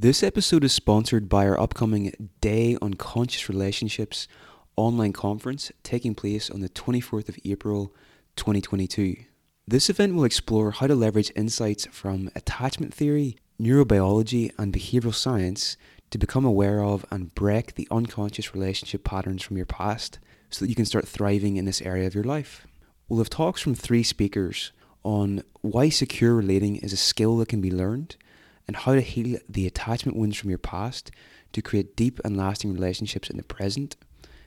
[0.00, 4.28] This episode is sponsored by our upcoming Day on Conscious Relationships
[4.76, 7.92] online conference taking place on the 24th of April
[8.36, 9.16] 2022.
[9.66, 15.76] This event will explore how to leverage insights from attachment theory, neurobiology, and behavioral science
[16.10, 20.68] to become aware of and break the unconscious relationship patterns from your past so that
[20.68, 22.68] you can start thriving in this area of your life.
[23.08, 24.70] We'll have talks from three speakers
[25.02, 28.14] on why secure relating is a skill that can be learned
[28.68, 31.10] and how to heal the attachment wounds from your past
[31.52, 33.96] to create deep and lasting relationships in the present.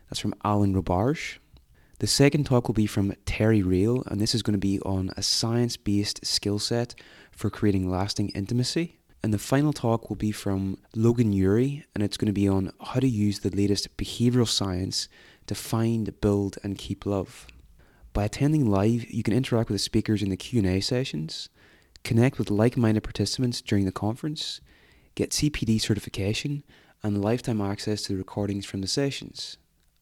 [0.10, 1.40] That's from Alan Robarge.
[2.00, 5.12] The second talk will be from Terry Real, and this is going to be on
[5.18, 6.96] a science based skill set
[7.32, 8.98] for creating lasting intimacy.
[9.24, 12.72] And the final talk will be from Logan Ury, and it's going to be on
[12.82, 15.08] how to use the latest behavioral science
[15.46, 17.46] to find, build, and keep love.
[18.14, 21.50] By attending live, you can interact with the speakers in the Q&A sessions,
[22.04, 24.62] connect with like-minded participants during the conference,
[25.16, 26.64] get CPD certification,
[27.04, 29.58] and lifetime access to the recordings from the sessions.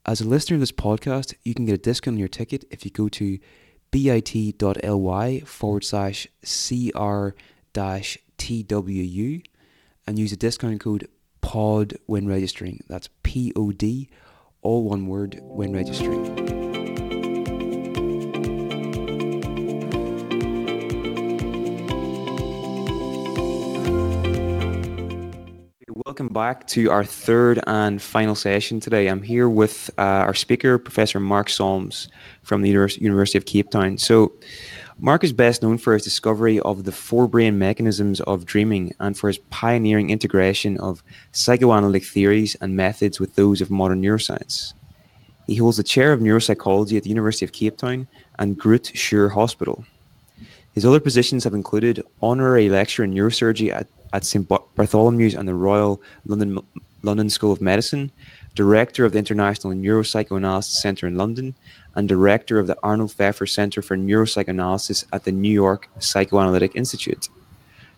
[0.05, 2.85] As a listener of this podcast, you can get a discount on your ticket if
[2.85, 3.39] you go to
[3.91, 7.29] bit.ly forward slash cr
[7.73, 9.43] dash TWU
[10.07, 11.07] and use the discount code
[11.41, 12.83] POD when registering.
[12.87, 14.09] That's P O D,
[14.61, 16.58] all one word, when registering.
[26.19, 29.07] Welcome back to our third and final session today.
[29.07, 32.09] I'm here with uh, our speaker, Professor Mark Solms
[32.43, 33.97] from the University of Cape Town.
[33.97, 34.33] So,
[34.97, 39.29] Mark is best known for his discovery of the forebrain mechanisms of dreaming and for
[39.29, 44.73] his pioneering integration of psychoanalytic theories and methods with those of modern neuroscience.
[45.47, 49.31] He holds the chair of neuropsychology at the University of Cape Town and Groote Schuur
[49.31, 49.85] Hospital.
[50.73, 55.53] His other positions have included honorary lecturer in neurosurgery at at St Bartholomew's and the
[55.53, 56.59] Royal London
[57.01, 58.11] London School of Medicine,
[58.55, 61.55] director of the International Neuropsychoanalysis Centre in London,
[61.95, 67.29] and director of the Arnold Pfeffer Centre for Neuropsychoanalysis at the New York Psychoanalytic Institute.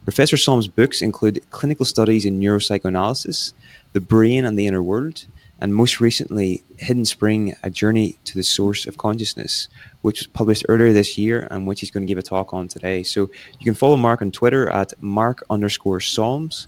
[0.04, 3.54] Professor Solm's books include clinical studies in neuropsychoanalysis,
[3.94, 5.26] the brain and the inner world,
[5.62, 9.68] and most recently, Hidden Spring, A Journey to the Source of Consciousness,
[10.02, 12.68] which was published earlier this year and which he's going to give a talk on
[12.68, 13.04] today.
[13.04, 13.30] So
[13.60, 16.68] you can follow Mark on Twitter at Mark underscore Solms.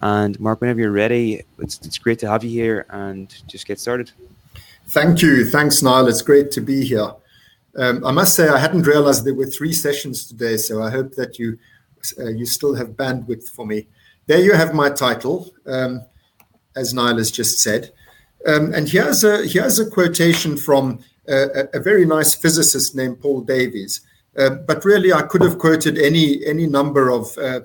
[0.00, 3.78] And Mark, whenever you're ready, it's, it's great to have you here and just get
[3.78, 4.10] started.
[4.88, 5.44] Thank you.
[5.44, 6.08] Thanks, Niall.
[6.08, 7.12] It's great to be here.
[7.76, 11.14] Um, I must say, I hadn't realized there were three sessions today, so I hope
[11.16, 11.58] that you
[12.18, 13.86] uh, you still have bandwidth for me.
[14.26, 16.02] There you have my title, um,
[16.74, 17.92] as Niall has just said.
[18.46, 23.42] Um, and here's a here's a quotation from a, a very nice physicist named Paul
[23.42, 24.00] Davies.
[24.36, 27.60] Uh, but really, I could have quoted any any number of uh,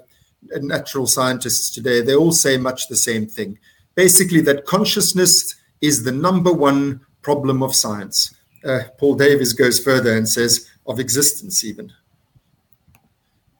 [0.62, 2.02] natural scientists today.
[2.02, 3.58] They all say much the same thing.
[3.96, 8.36] Basically, that consciousness is the number one problem of science.
[8.64, 11.92] Uh, Paul Davies goes further and says of existence even.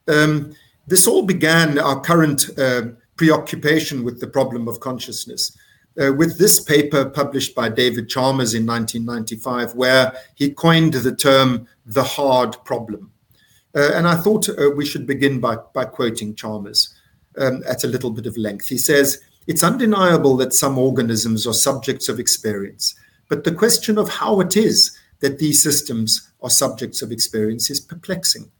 [0.08, 0.54] Um,
[0.86, 2.82] this all began our current uh,
[3.16, 5.56] preoccupation with the problem of consciousness
[6.00, 11.66] uh, with this paper published by David Chalmers in 1995, where he coined the term
[11.86, 13.10] the hard problem.
[13.74, 16.94] Uh, and I thought uh, we should begin by, by quoting Chalmers
[17.38, 18.68] um, at a little bit of length.
[18.68, 22.94] He says, It's undeniable that some organisms are subjects of experience,
[23.28, 27.80] but the question of how it is that these systems are subjects of experience is
[27.80, 28.50] perplexing.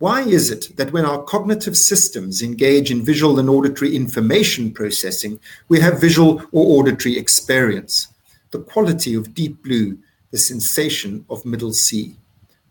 [0.00, 5.38] Why is it that when our cognitive systems engage in visual and auditory information processing,
[5.68, 8.08] we have visual or auditory experience?
[8.50, 9.98] The quality of deep blue,
[10.30, 12.16] the sensation of middle C.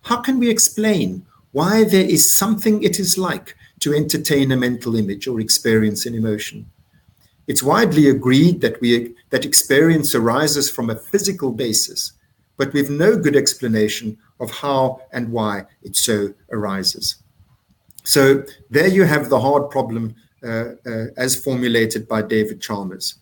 [0.02, 4.96] How can we explain why there is something it is like to entertain a mental
[4.96, 6.66] image or experience an emotion?
[7.46, 12.14] It's widely agreed that we that experience arises from a physical basis,
[12.58, 17.18] but we've no good explanation of how and why it so arises.
[18.04, 23.16] So there you have the hard problem uh, uh, as formulated by David Chalmers.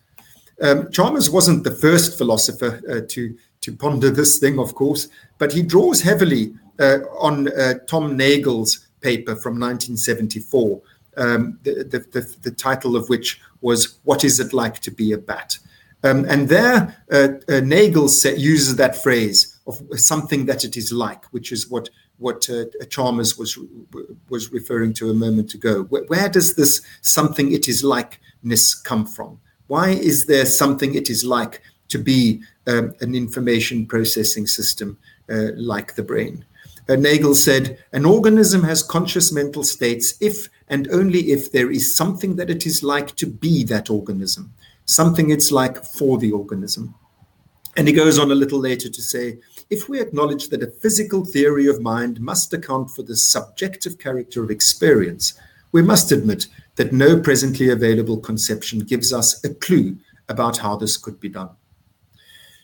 [0.62, 5.10] Um, Chalmers wasn't the first philosopher uh, to to ponder this thing, of course,
[5.40, 10.82] but he draws heavily uh, on uh, Tom Nagel's paper from 1974,
[11.18, 15.12] um, the, the, the, the, title of which was "What Is It Like to Be
[15.12, 15.58] a Bat?"
[16.04, 17.30] Um, and there, uh,
[17.62, 22.66] Nagel uses that phrase of something that it is like, which is what what uh,
[22.90, 23.58] Chalmers was
[24.30, 25.84] was referring to a moment ago.
[25.84, 29.40] Where, where, does this something it is likeness come from?
[29.68, 34.98] Why is there something it is like to be um, an information processing system
[35.30, 36.46] uh, like the brain?
[36.90, 41.96] Uh, Nagel said, an organism has conscious mental states if and only if there is
[41.96, 44.54] something that it is like to be that organism,
[44.86, 46.96] something it's like for the organism.
[47.76, 49.38] And he goes on a little later to say
[49.70, 54.44] if we acknowledge that a physical theory of mind must account for the subjective character
[54.44, 55.34] of experience,
[55.72, 59.98] we must admit that no presently available conception gives us a clue
[60.30, 61.50] about how this could be done.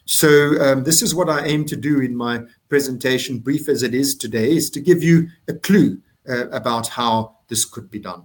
[0.05, 3.94] So, um, this is what I aim to do in my presentation, brief as it
[3.94, 8.23] is today, is to give you a clue uh, about how this could be done.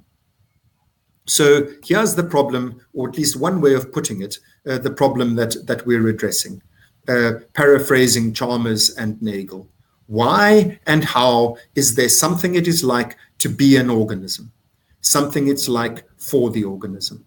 [1.26, 5.36] So, here's the problem, or at least one way of putting it uh, the problem
[5.36, 6.62] that, that we're addressing,
[7.08, 9.66] uh, paraphrasing Chalmers and Nagel.
[10.06, 14.52] Why and how is there something it is like to be an organism?
[15.00, 17.24] Something it's like for the organism?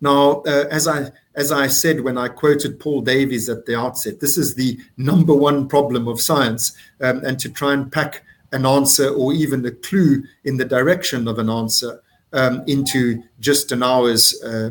[0.00, 4.20] Now, uh, as I as I said when I quoted Paul Davies at the outset,
[4.20, 8.64] this is the number one problem of science, um, and to try and pack an
[8.64, 12.02] answer or even a clue in the direction of an answer
[12.32, 14.70] um, into just an hour's uh,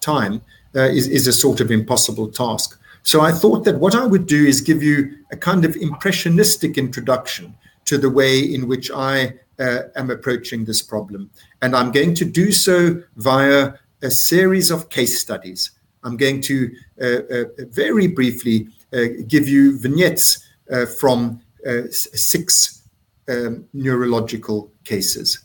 [0.00, 0.42] time
[0.74, 2.78] uh, is, is a sort of impossible task.
[3.02, 6.76] So I thought that what I would do is give you a kind of impressionistic
[6.76, 7.54] introduction
[7.86, 11.30] to the way in which I uh, am approaching this problem.
[11.62, 13.72] And I'm going to do so via
[14.02, 15.72] a series of case studies.
[16.02, 16.70] I'm going to
[17.00, 22.82] uh, uh, very briefly uh, give you vignettes uh, from uh, six
[23.28, 25.40] um, neurological cases.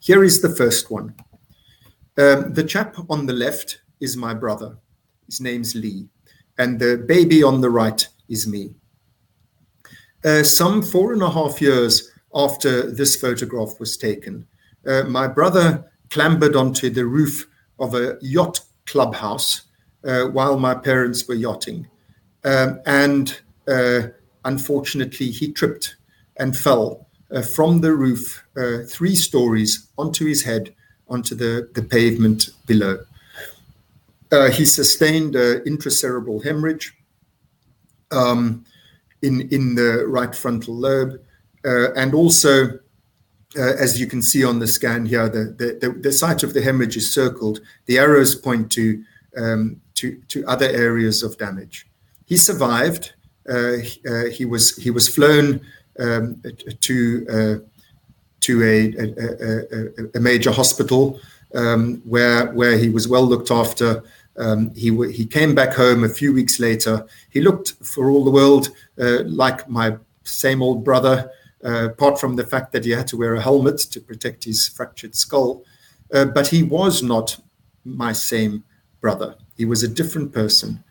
[0.00, 1.14] Here is the first one.
[2.16, 4.76] Um, the chap on the left is my brother.
[5.26, 6.08] His name's Lee.
[6.58, 8.70] And the baby on the right is me.
[10.24, 14.46] Uh, some four and a half years after this photograph was taken,
[15.06, 17.46] my brother clambered onto the roof
[17.78, 19.62] of a yacht clubhouse
[20.04, 21.88] uh, while my parents were yachting.
[22.44, 24.08] Um, and uh,
[24.44, 25.96] unfortunately, he tripped
[26.36, 30.74] and fell uh, from the roof uh, three stories onto his head,
[31.08, 32.98] onto the, the pavement below.
[34.34, 36.92] Uh, he sustained an intracerebral hemorrhage
[38.10, 38.64] um,
[39.22, 41.20] in, in the right frontal lobe
[41.64, 42.78] uh, and also
[43.56, 46.60] uh, as you can see on the scan here, the, the, the, site of the
[46.60, 47.60] hemorrhage is circled.
[47.86, 49.04] The arrows point to,
[49.36, 51.86] um, to, to other areas of damage.
[52.26, 53.12] He survived.
[53.48, 53.76] Uh,
[54.08, 55.60] uh, he was he was flown
[56.00, 56.42] um,
[56.80, 57.68] to uh,
[58.40, 61.20] to a, a, a, a, major hospital
[61.54, 64.02] um, where where he was well looked after.
[64.36, 67.06] Um, he he came back home a few weeks later.
[67.30, 71.30] He looked for all the world uh, like my same old brother
[71.64, 74.68] uh, apart from the fact that he had to wear a helmet to protect his
[74.68, 75.64] fractured skull.
[76.12, 77.38] Uh, but he was not
[77.84, 78.64] my same
[79.00, 79.34] brother.
[79.56, 80.84] He was a different person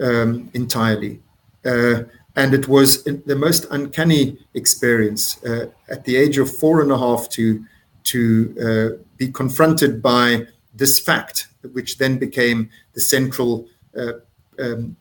[0.00, 1.20] um, entirely.
[1.64, 2.02] Uh,
[2.36, 6.98] and it was the most uncanny experience uh, at the age of four and a
[6.98, 7.64] half to,
[8.04, 10.46] to uh, be confronted by
[10.78, 14.12] this fact, which then became the central uh,
[14.58, 14.96] um,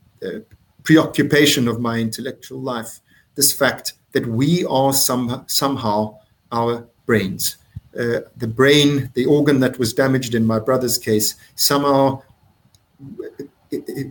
[0.84, 3.00] preoccupation of my intellectual life.
[3.36, 6.18] This fact that we are some, somehow
[6.52, 7.58] our brains.
[7.98, 12.22] Uh, the brain, the organ that was damaged in my brother's case, somehow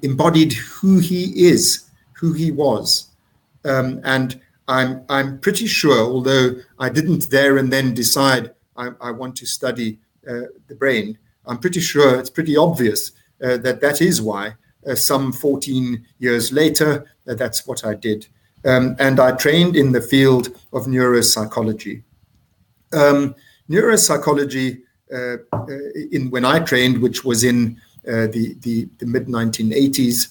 [0.02, 3.08] embodied who he is, who he was.
[3.64, 9.10] Um, and I'm, I'm pretty sure, although I didn't there and then decide I, I
[9.10, 9.98] want to study
[10.28, 13.12] uh, the brain, I'm pretty sure it's pretty obvious
[13.42, 14.54] uh, that that is why
[14.86, 18.26] uh, some 14 years later, uh, that's what I did.
[18.64, 22.02] Um, and I trained in the field of neuropsychology.
[22.92, 23.34] Um,
[23.70, 24.82] neuropsychology,
[25.12, 25.66] uh, uh,
[26.10, 30.28] in when I trained, which was in uh, the, the, the mid 1980s,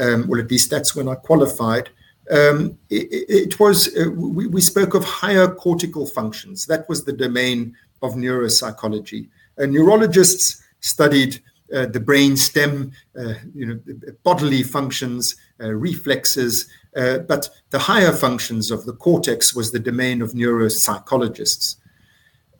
[0.00, 1.90] um, or at least that's when I qualified.
[2.30, 6.66] Um, it, it, was uh, we, we, spoke of higher cortical functions.
[6.66, 9.28] That was the domain of neuropsychology.
[9.66, 11.42] Neurologists studied
[11.74, 13.78] uh, the brain stem, uh, you know,
[14.22, 20.22] bodily functions, uh, reflexes, uh, but the higher functions of the cortex was the domain
[20.22, 21.76] of neuropsychologists.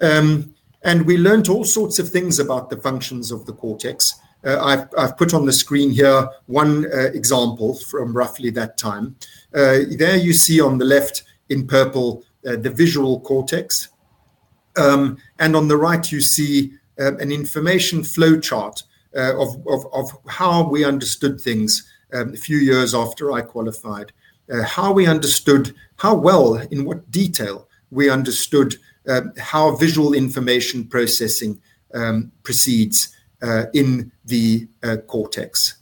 [0.03, 4.15] Um, and we learned all sorts of things about the functions of the cortex.
[4.45, 9.17] Uh, I've, I've, put on the screen here one uh, example from roughly that time.
[9.53, 13.89] There you see on the left in purple the visual cortex.
[14.77, 18.83] Um, and on the right, you see an information flow chart
[19.15, 24.13] of, of, how we understood things um, a few years after I qualified
[24.51, 28.77] uh, how we understood, how well, in what detail we understood
[29.09, 31.61] uh, how visual information processing
[31.95, 35.77] um, proceeds uh, in the uh, cortex.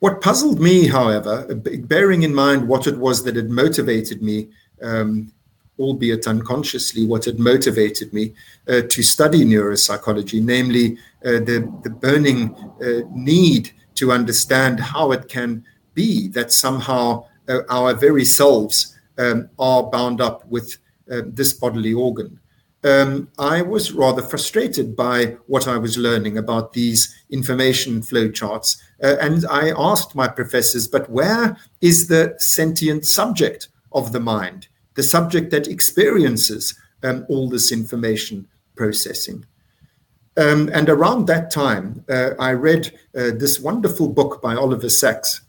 [0.00, 4.48] What puzzled me, however, bearing in mind what it was that had motivated me
[4.80, 5.32] um,
[5.78, 8.34] albeit unconsciously, what had motivated me
[8.68, 15.28] uh, to study neuropsychology, namely uh, the, the burning uh, need to understand how it
[15.28, 20.78] can be that somehow uh, our very selves um, are bound up with
[21.10, 22.38] uh, this bodily organ.
[22.84, 28.80] Um, I was rather frustrated by what I was learning about these information flow charts.
[29.02, 34.68] Uh, and I asked my professors, but where is the sentient subject of the mind,
[34.98, 36.74] the subject that experiences
[37.04, 39.46] um, all this information processing?
[40.36, 45.42] Um, and around that time, uh, I read uh, this wonderful book by Oliver Sacks.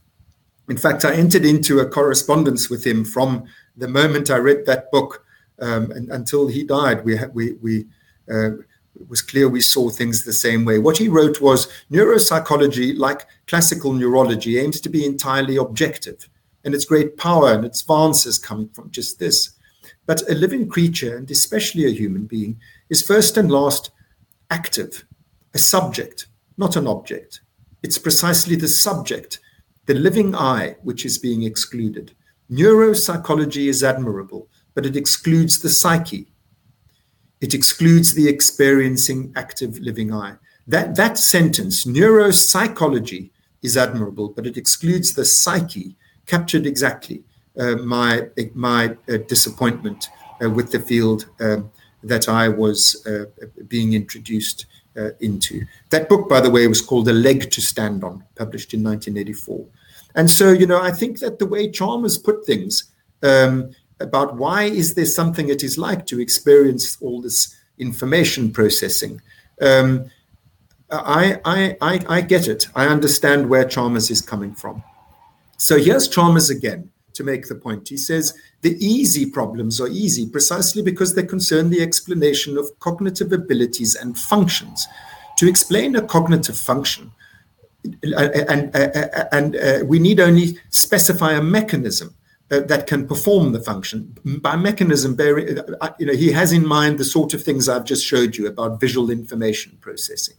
[0.70, 4.92] In fact, I entered into a correspondence with him from the moment I read that
[4.92, 5.26] book
[5.60, 7.04] um, and until he died.
[7.04, 7.86] We we we
[8.32, 8.52] uh,
[9.00, 10.78] it was clear we saw things the same way.
[10.78, 16.30] What he wrote was neuropsychology, like classical neurology, aims to be entirely objective,
[16.64, 19.52] and its great power and its advances come from just this.
[20.06, 23.92] But a living creature, and especially a human being, is first and last
[24.50, 25.06] active,
[25.54, 27.42] a subject, not an object.
[27.84, 29.40] It's precisely the subject,
[29.86, 32.14] the living I, which is being excluded.
[32.52, 36.32] Neuropsychology is admirable, but it excludes the psyche.
[37.42, 40.36] It excludes the experiencing active living I.
[40.68, 45.96] That, that sentence, neuropsychology, is admirable, but it excludes the psyche,
[46.30, 47.24] captured exactly
[47.60, 50.10] uh, my, my uh, disappointment
[50.42, 51.70] uh, with the field um,
[52.04, 53.06] that I was
[53.68, 54.66] being introduced
[55.22, 55.66] into.
[55.92, 59.66] That book, by the way, was called A Leg to Stand On, published in 1984.
[60.16, 62.92] And so, you know, I think that the way Chalmers put things
[63.24, 69.22] um, about why is there something it is like to experience all this information processing,
[69.62, 70.10] um,
[70.92, 72.68] I, I, I, I get it.
[72.76, 74.84] I understand where Chalmers is coming from.
[75.60, 77.90] So here's Chalmers again to make the point.
[77.90, 83.34] He says the easy problems are easy precisely because they concern the explanation of cognitive
[83.34, 84.88] abilities and functions.
[85.38, 87.12] To explain a cognitive function,
[88.04, 88.76] and, and,
[89.34, 92.16] and uh, we need only specify a mechanism
[92.52, 94.16] uh, that can perform the function.
[94.42, 98.06] By mechanism, uh, you know, he has in mind the sort of things I've just
[98.06, 100.36] showed you about visual information processing.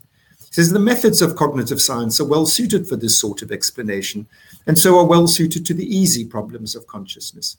[0.53, 4.27] Says the methods of cognitive science are well suited for this sort of explanation,
[4.67, 7.57] and so are well suited to the easy problems of consciousness.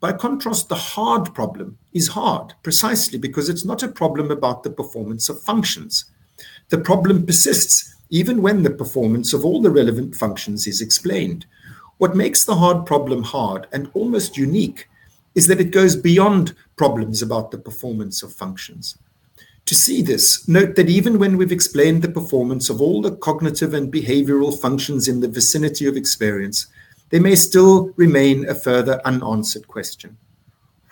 [0.00, 4.70] By contrast, the hard problem is hard precisely because it's not a problem about the
[4.70, 6.04] performance of functions.
[6.68, 11.46] The problem persists even when the performance of all the relevant functions is explained.
[11.96, 14.90] What makes the hard problem hard and almost unique
[15.34, 18.98] is that it goes beyond problems about the performance of functions.
[19.66, 23.74] To see this, note that even when we've explained the performance of all the cognitive
[23.74, 26.68] and behavioral functions in the vicinity of experience,
[27.10, 30.16] there may still remain a further unanswered question.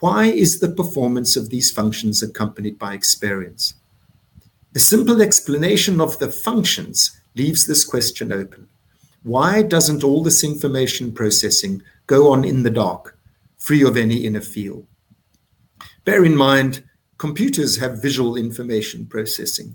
[0.01, 3.75] Why is the performance of these functions accompanied by experience?
[4.75, 8.69] A simple explanation of the functions leaves this question open.
[9.23, 13.17] Why doesn't all this information processing go on in the dark,
[13.57, 14.85] free of any inner feel?
[16.05, 16.83] Bear in mind,
[17.29, 19.71] computers have visual information processing.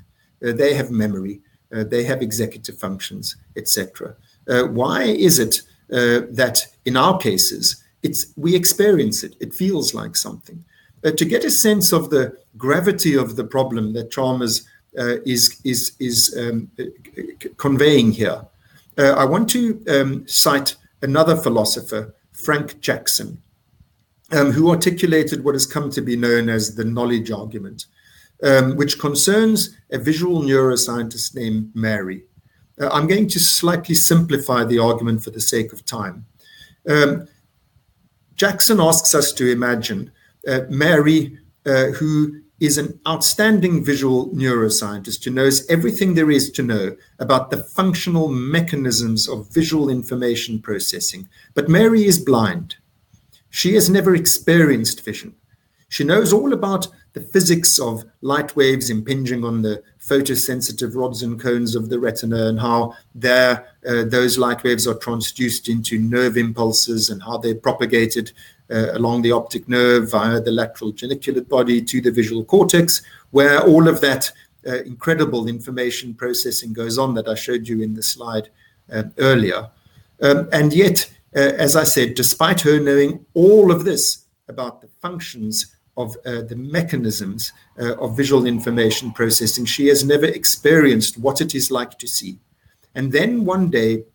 [0.45, 1.41] Uh, they have memory.
[1.73, 4.15] Uh, they have executive functions, etc.
[4.47, 5.55] Uh, why is it
[5.91, 9.35] uh, that in our cases, it's we experience it?
[9.39, 10.63] It feels like something.
[11.03, 14.09] Uh, to get a sense of the gravity of the problem that
[14.99, 16.69] uh, is is is um,
[17.57, 18.41] conveying here.
[19.23, 19.61] I want to
[19.95, 22.13] um, cite another philosopher,
[22.45, 23.41] Frank Jackson,
[24.31, 27.85] um, who articulated what has come to be known as the knowledge argument,
[28.43, 32.23] um, which concerns a visual neuroscientist named Mary.
[32.79, 36.25] Uh, I'm going to slightly simplify the argument for the sake of time.
[36.87, 37.27] Um,
[38.35, 40.11] Jackson asks us to imagine
[40.47, 46.63] uh, Mary, uh, who is an outstanding visual neuroscientist who knows everything there is to
[46.63, 51.27] know about the functional mechanisms of visual information processing.
[51.53, 52.75] But Mary is blind.
[53.49, 55.35] She has never experienced vision.
[55.89, 61.39] She knows all about the physics of light waves impinging on the photosensitive rods and
[61.39, 66.37] cones of the retina and how there, uh, those light waves are transduced into nerve
[66.37, 68.31] impulses and how they're propagated
[68.69, 73.01] uh, along the optic nerve via the lateral geniculate body to the visual cortex,
[73.31, 74.31] where all of that
[74.67, 78.49] uh, incredible information processing goes on that I showed you in the slide
[78.91, 79.69] uh, earlier.
[80.21, 85.75] Um, and yet, as I said, despite her knowing all of this about the functions
[85.95, 91.53] of uh, the mechanisms uh, of visual information processing, she has never experienced what it
[91.53, 92.39] is like to see.
[92.95, 94.05] And then one day,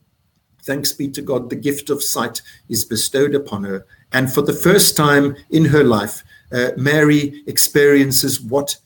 [0.63, 3.87] thanks be to God, the gift of sight is bestowed upon her.
[4.13, 8.77] And for the first time in her life, uh, Mary experiences what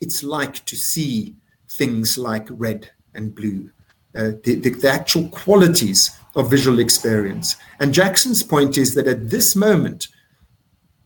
[0.00, 1.36] it's like to see
[1.70, 3.70] things like red and blue,
[4.16, 7.56] uh, the, the, actual qualities of visual experience.
[7.80, 10.08] And Jackson's point is that at this moment,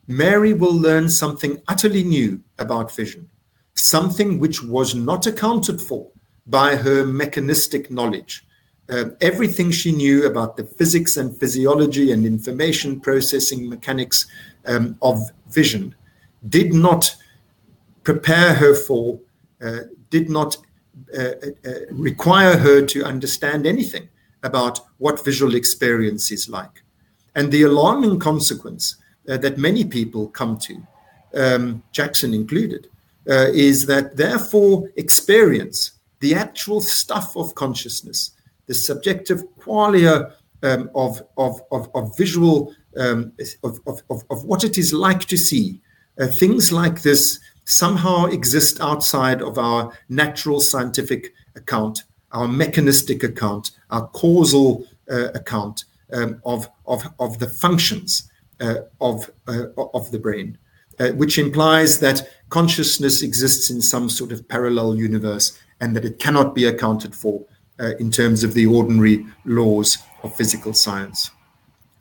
[0.09, 3.29] Mary will learn something utterly new about vision,
[3.75, 6.09] something which was not accounted for
[6.47, 8.45] by her mechanistic knowledge.
[8.89, 14.27] Uh, everything she knew about the physics and physiology and information processing mechanics
[14.67, 15.95] um, of vision
[16.49, 17.15] did not
[18.05, 19.19] prepare her for,
[19.61, 19.79] uh,
[20.11, 20.57] did not
[21.17, 21.31] uh,
[21.65, 24.09] uh, require her to understand anything
[24.43, 26.83] about what visual experience is like.
[27.35, 28.97] And the alarming consequence
[29.29, 30.87] uh, that many people come to,
[31.35, 32.89] um, Jackson included,
[33.29, 38.31] uh, is that therefore experience, the actual stuff of consciousness,
[38.67, 44.79] the subjective qualia um, of, of, of, of, visual, um, of, of, of what it
[44.79, 45.81] is like to see,
[46.19, 53.73] uh, things like this somehow exist outside of our natural scientific account our mechanistic account,
[53.91, 58.31] our causal uh, account um, of, of, of the functions
[58.61, 60.59] uh, of, uh, of the brain,
[60.99, 66.19] uh, which implies that consciousness exists in some sort of parallel universe and that it
[66.19, 67.45] cannot be accounted for
[67.79, 71.31] uh, in terms of the ordinary laws of physical science.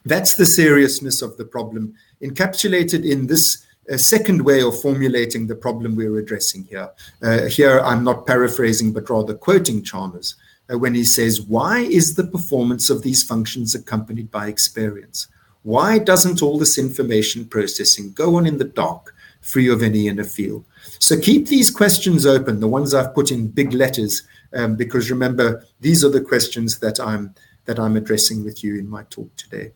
[0.05, 5.55] That's the seriousness of the problem encapsulated in this a second way of formulating the
[5.55, 6.89] problem we're addressing here.
[7.21, 10.35] Uh, here, I'm not paraphrasing, but rather quoting Chalmers
[10.71, 15.27] uh, when he says, Why is the performance of these functions accompanied by experience?
[15.63, 20.23] Why doesn't all this information processing go on in the dark, free of any inner
[20.23, 20.63] feel?
[20.99, 24.23] So keep these questions open, the ones I've put in big letters,
[24.53, 27.33] um, because remember, these are the questions that I'm
[27.65, 29.71] that I'm addressing with you in my talk today.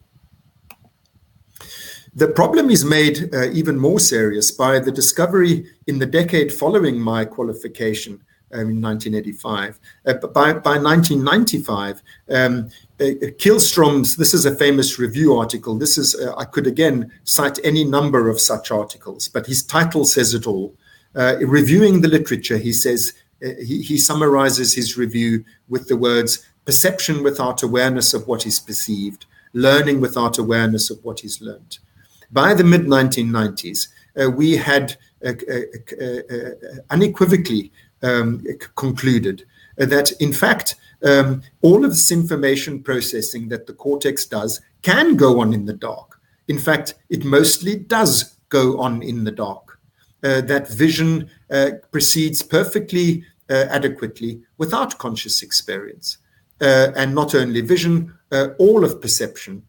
[2.15, 6.99] The problem is made uh, even more serious by the discovery in the decade following
[6.99, 9.79] my qualification um, in 1985.
[10.05, 13.03] Uh, by, by 1995, um, uh,
[13.37, 15.77] Kihlstrom's, this is a famous review article.
[15.77, 20.03] This is, uh, I could again cite any number of such articles, but his title
[20.03, 20.75] says it all.
[21.15, 26.45] Uh, reviewing the literature, he says, uh, he, he summarizes his review with the words
[26.65, 31.77] perception without awareness of what is perceived, learning without awareness of what is learned.
[32.31, 33.87] By the mid 1990s,
[34.19, 36.49] uh, we had uh, uh,
[36.89, 38.43] unequivocally um,
[38.75, 39.45] concluded
[39.77, 45.39] that, in fact, um, all of this information processing that the cortex does can go
[45.39, 46.19] on in the dark.
[46.47, 49.79] In fact, it mostly does go on in the dark.
[50.21, 56.17] Uh, that vision uh, proceeds perfectly uh, adequately without conscious experience.
[56.61, 58.13] and not only vision,
[58.57, 59.63] all of perception,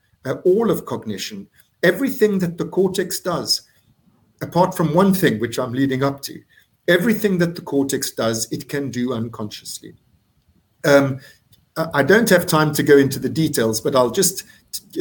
[0.45, 1.47] all of cognition
[1.83, 3.63] everything that the cortex does,
[4.43, 6.41] apart from one thing, which I'm leading up to,
[6.89, 9.95] everything that the cortex does, it can do unconsciously.
[10.85, 11.21] Um,
[11.95, 14.45] I don't have time to go into the details, but I'll just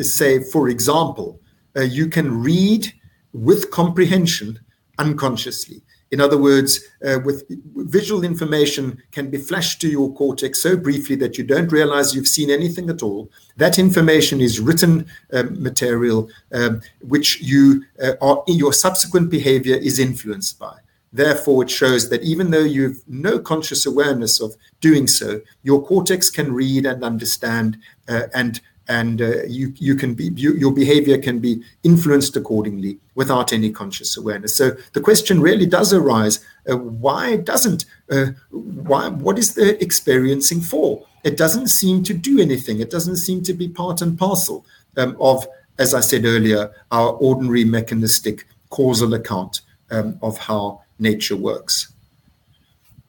[0.02, 1.42] say, for example,
[1.76, 2.94] uh, you can read
[3.34, 4.60] with comprehension
[4.98, 5.82] unconsciously.
[6.12, 7.44] In other words, uh, with
[7.76, 12.28] visual information can be flashed to your cortex so briefly that you don't realize you've
[12.28, 13.30] seen anything at all.
[13.58, 20.00] That information is written um, material, um, which you uh, are your subsequent behavior is
[20.00, 20.78] influenced by.
[21.12, 26.30] Therefore, it shows that even though you've no conscious awareness of doing so, your cortex
[26.30, 31.18] can read and understand uh, and and uh, you you can be you, your behavior
[31.18, 34.56] can be influenced accordingly without any conscious awareness.
[34.56, 40.60] So the question really does arise uh, why doesn't uh, why what is the experiencing
[40.60, 41.06] for?
[41.24, 42.80] It doesn't seem to do anything.
[42.80, 44.66] It doesn't seem to be part and parcel
[44.98, 45.48] um, of
[45.78, 51.94] as i said earlier our ordinary mechanistic causal account um, of how nature works.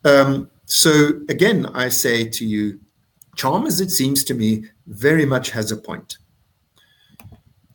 [0.05, 0.90] Um, so
[1.29, 2.79] again i say to you
[3.40, 6.18] Chalmers it seems to me, very much has a point.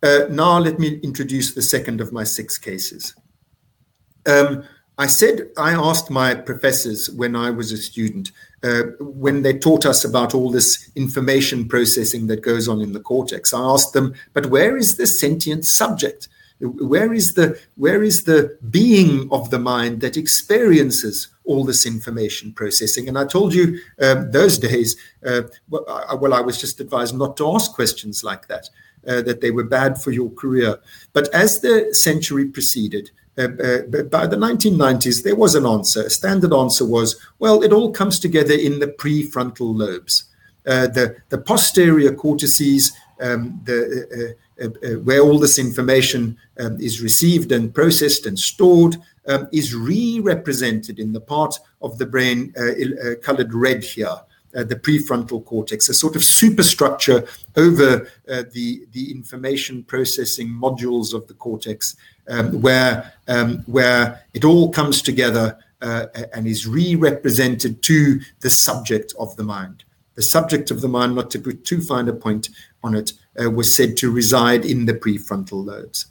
[0.03, 3.15] Uh, now, let me introduce the second of my six cases.
[4.27, 4.63] Um,
[4.97, 8.31] I said, I asked my professors when I was a student,
[8.63, 12.99] uh, when they taught us about all this information processing that goes on in the
[12.99, 16.29] cortex, I asked them, but where is the sentient subject?
[16.59, 22.53] Where is the where is the being of the mind that experiences all this information
[22.53, 23.07] processing?
[23.07, 27.15] And I told you um, those days, uh, well, I, well, I was just advised
[27.15, 28.69] not to ask questions like that,
[29.07, 30.77] uh, that they were bad for your career.
[31.13, 36.03] But as the century proceeded, uh, uh, by the 1990s, there was an answer.
[36.03, 40.25] A standard answer was, well, it all comes together in the prefrontal lobes.
[40.65, 44.44] Uh, the, the posterior cortices um, the, uh,
[45.03, 48.95] where all this information um, is received and processed and stored
[49.27, 52.71] um, is re-represented in the part of the brain uh,
[53.09, 54.15] uh colored red here.
[54.55, 61.13] Uh, the prefrontal cortex, a sort of superstructure over uh, the, the information processing modules
[61.13, 61.97] of the cortex,
[62.29, 63.13] um, where,
[63.65, 69.83] where it all comes together uh, and is re-represented to the subject of the mind.
[70.15, 72.49] The subject of the mind, not to put too fine a point
[72.81, 76.07] on it, uh, was said to reside in the prefrontal lobes.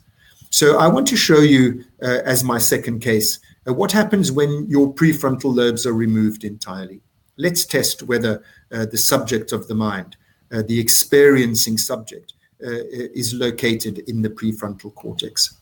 [0.49, 4.65] So I want to show you, uh, as my second case, uh, what happens when
[4.69, 7.01] your prefrontal lobes are removed entirely.
[7.37, 10.15] Let's test whether uh, the subject of the mind,
[10.51, 12.33] uh, the experiencing subject,
[12.63, 15.57] uh, is located in the prefrontal cortex.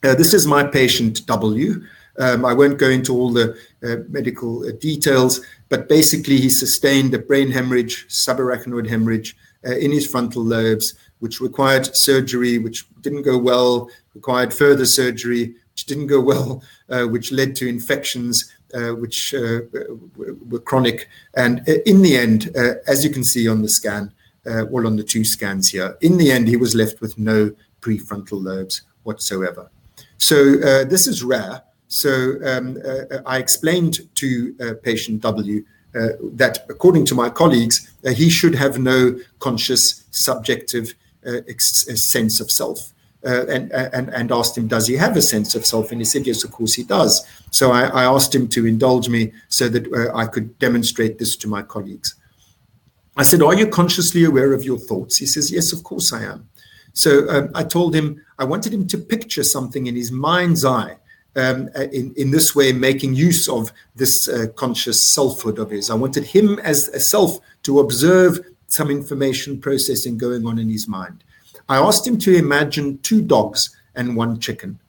[0.00, 1.82] this is my patient W.
[2.18, 7.14] Um, I won't go into all the uh, medical uh, details, but basically he sustained
[7.14, 13.36] a brain hemorrhage, subarachnoid hemorrhage in his frontal lobes, which required surgery, which didn't go
[13.36, 19.62] well, required further surgery, which didn't go well, which led to infections uh, which uh,
[20.48, 21.08] were chronic.
[21.34, 24.12] And uh, in the end, as you can see on the scan,
[24.44, 28.42] well, on the two scans here, in the end, he was left with no prefrontal
[28.44, 29.68] lobes whatsoever.
[30.18, 31.62] So this is rare.
[31.88, 32.78] So um,
[33.26, 38.78] I explained to patient W uh, that, according to my colleagues, uh, he should have
[38.78, 40.94] no conscious, subjective
[41.26, 42.92] uh, sense of self
[43.24, 45.92] uh, and, and, and asked him, Does he have a sense of self?
[45.92, 47.26] And he said, Yes, of course he does.
[47.50, 51.36] So I, I asked him to indulge me so that uh, I could demonstrate this
[51.36, 52.14] to my colleagues.
[53.16, 55.16] I said, Are you consciously aware of your thoughts?
[55.16, 56.48] He says, Yes, of course I am.
[56.92, 60.96] So um, I told him, I wanted him to picture something in his mind's eye.
[61.36, 65.88] Um, in, in this way, making use of this uh, conscious selfhood of his.
[65.88, 70.88] I wanted him as a self to observe some information processing going on in his
[70.88, 71.22] mind.
[71.68, 74.80] I asked him to imagine two dogs and one chicken.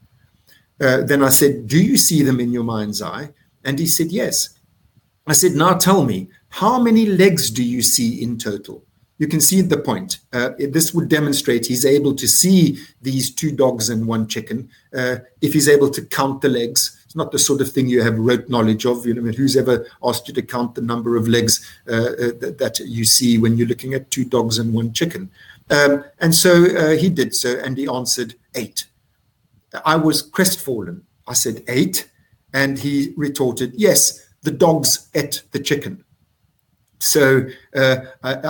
[0.79, 3.29] Uh, then I said, Do you see them in your mind's eye?
[3.63, 4.57] And he said, Yes.
[5.27, 8.83] I said, Now tell me, how many legs do you see in total?
[9.21, 10.17] You can see the point.
[10.33, 14.67] Uh, this would demonstrate he's able to see these two dogs and one chicken.
[14.91, 18.01] Uh, if he's able to count the legs, it's not the sort of thing you
[18.01, 19.05] have rote knowledge of.
[19.05, 22.55] You know, who's ever asked you to count the number of legs uh, uh that,
[22.57, 25.29] that, you see when you're looking at two dogs and one chicken?
[25.69, 28.85] Um, and so uh, he did so, and he answered eight.
[29.85, 31.05] I was crestfallen.
[31.27, 32.09] I said, eight?
[32.55, 36.03] And he retorted, yes, the dogs ate the chicken.
[37.01, 37.97] So uh,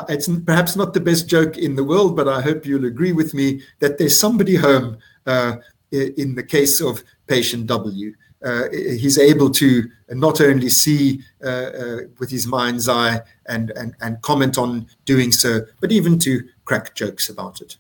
[0.10, 3.34] it's perhaps not the best joke in the world, but I hope you'll agree with
[3.34, 5.58] me that there's somebody home uh,
[5.92, 8.14] in the case of patient W.
[8.44, 13.96] Uh, he's able to not only see uh, uh, with his mind's eye and, and,
[14.02, 17.78] and comment on doing so, but even to crack jokes about it.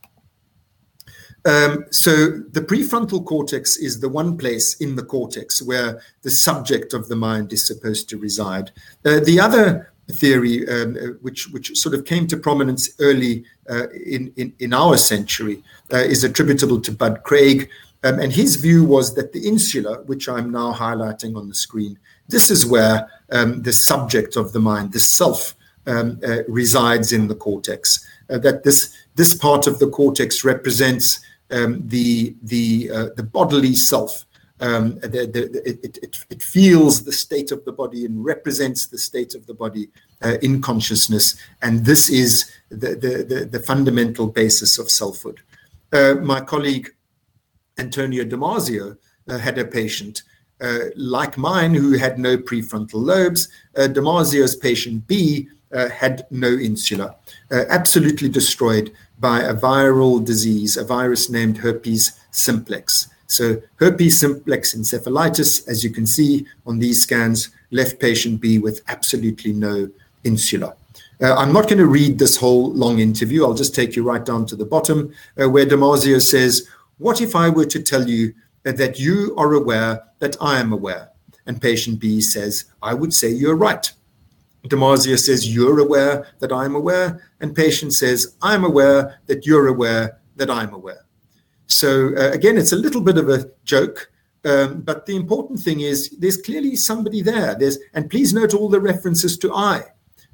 [1.43, 6.93] Um, so the prefrontal cortex is the one place in the cortex where the subject
[6.93, 8.71] of the mind is supposed to reside.
[9.03, 13.89] Uh, the other theory, um, uh, which which sort of came to prominence early uh,
[13.89, 17.69] in, in, in our century, uh, is attributable to Bud Craig,
[18.03, 21.99] um, and his view was that the insula, which I'm now highlighting on the screen,
[22.27, 25.55] this is where um, the subject of the mind, the self,
[25.87, 31.19] um, uh, resides in the cortex uh, that this this part of the cortex represents
[31.51, 34.25] um, the the uh, the bodily self.
[34.61, 38.97] Um, the, the, it, it, it, feels the state of the body and represents the
[38.99, 39.89] state of the body
[40.21, 45.41] uh, in consciousness, and this is the, the, the, fundamental basis of selfhood.
[45.91, 46.93] Uh, my colleague
[47.79, 48.97] Antonio Damasio
[49.27, 50.21] uh, had a patient
[50.61, 53.49] uh, like mine who had no prefrontal lobes.
[53.75, 57.15] Damasio's patient B uh, had no insula,
[57.51, 63.07] uh, absolutely destroyed by a viral disease, a virus named herpes simplex.
[63.31, 68.81] So, herpes simplex encephalitis, as you can see on these scans, left patient B with
[68.89, 69.89] absolutely no
[70.25, 70.75] insula.
[71.21, 73.45] Uh, I'm not going to read this whole long interview.
[73.45, 76.67] I'll just take you right down to the bottom, uh, where Damasio says,
[76.97, 81.07] What if I were to tell you that you are aware that I am aware?
[81.45, 83.89] And patient B says, I would say you're right.
[84.65, 87.23] Damasio says, You're aware that I'm aware.
[87.39, 91.05] And patient says, I'm aware that you're aware that I'm aware.
[91.71, 94.11] So, uh, again, it's a little bit of a joke.
[94.43, 97.55] Um, but the important thing is there's clearly somebody there.
[97.55, 99.83] There's, and please note all the references to I.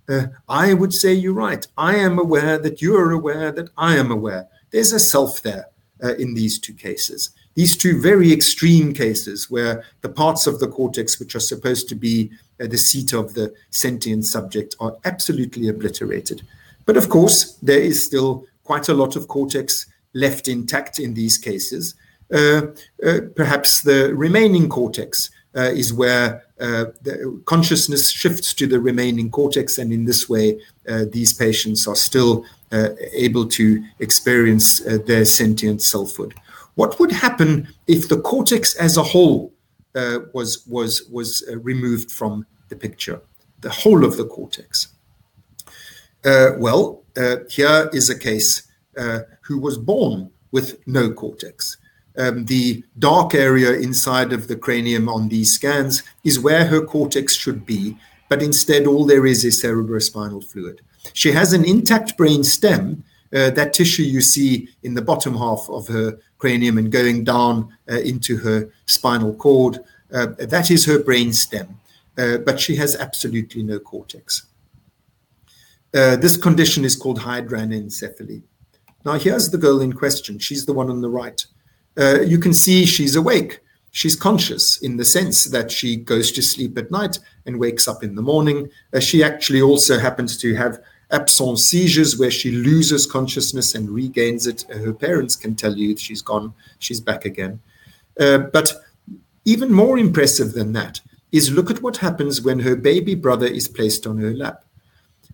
[0.09, 1.67] Uh, I would say you're right.
[1.77, 4.47] I am aware that you are aware that I am aware.
[4.71, 5.65] There's a self there
[6.01, 7.31] uh, in these two cases.
[7.55, 11.95] These two very extreme cases where the parts of the cortex, which are supposed to
[11.95, 16.43] be uh, the seat of the sentient subject are absolutely obliterated.
[16.85, 21.37] But of course, there is still quite a lot of cortex left intact in these
[21.37, 21.95] cases.
[22.29, 30.05] perhaps the remaining cortex is where the consciousness shifts to the remaining cortex, and in
[30.05, 30.59] this way,
[31.11, 32.45] these patients are still
[33.13, 36.33] able to experience their sentient selfhood.
[36.77, 39.51] What would happen if the cortex as a whole
[39.95, 43.19] uh, was was was uh, removed from the picture,
[43.61, 44.89] the whole of the cortex?
[46.23, 51.77] Uh, well, uh, here is a case uh, who was born with no cortex.
[52.17, 57.35] Um, the dark area inside of the cranium on these scans is where her cortex
[57.35, 60.81] should be, but instead all there is is cerebrospinal fluid.
[61.13, 65.67] She has an intact brain stem, uh, that tissue you see in the bottom half
[65.69, 69.79] of her cranium and going down uh, into her spinal cord.
[70.11, 71.79] Uh, that is her brain stem,
[72.17, 74.47] uh, but she has absolutely no cortex.
[75.93, 78.41] Uh, this condition is called hydranencephaly.
[79.07, 80.37] Now, here's the girl in question.
[80.37, 81.41] She's the one on the right.
[81.97, 83.61] Uh, you can see she's awake.
[83.91, 88.03] She's conscious in the sense that she goes to sleep at night and wakes up
[88.03, 88.69] in the morning.
[88.99, 94.65] she actually also happens to have absence seizures where she loses consciousness and regains it.
[94.69, 97.61] Her parents can tell you she's gone, she's back again.
[98.19, 98.73] Uh, but
[99.45, 100.99] even more impressive than that
[101.31, 104.65] is look at what happens when her baby brother is placed on her lap.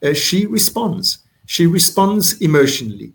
[0.04, 1.18] Uh, she responds.
[1.48, 3.14] She responds emotionally.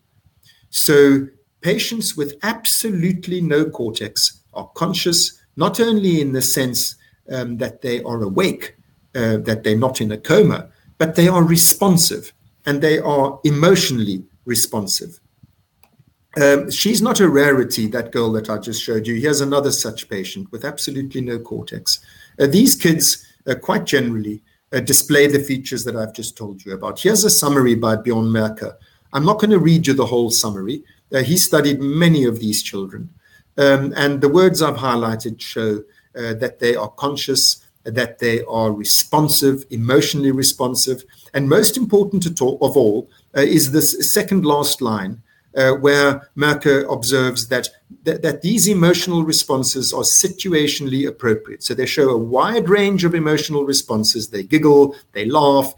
[0.71, 1.27] So
[1.61, 6.97] patients with absolutely no cortex are conscious, not only in the sense
[7.31, 8.77] um, that they are awake,
[9.15, 12.33] uh, that they're not in a coma, but they are responsive
[12.67, 15.21] and they are emotionally responsive.
[16.41, 19.15] Um, she's not a rarity, that girl that I just showed you.
[19.15, 22.01] Here's another such patient with absolutely no cortex.
[22.39, 26.75] Uh, these kids, uh, quite generally, uh, display the features that I've just told you
[26.75, 27.01] about.
[27.01, 28.77] Here's a summary by Bjorn Merker.
[29.13, 30.83] I'm not going to read you the whole summary.
[31.13, 33.09] Uh, he studied many of these children.
[33.57, 35.83] Um, and the words I've highlighted show
[36.17, 41.03] uh, that they are conscious, that they are responsive, emotionally responsive.
[41.35, 45.23] And most important talk, of all uh, is this second last line,
[45.57, 47.69] uh, where Merker observes that,
[48.05, 51.63] that, that these emotional responses are situationally appropriate.
[51.63, 54.29] So they show a wide range of emotional responses.
[54.29, 55.75] They giggle, they laugh,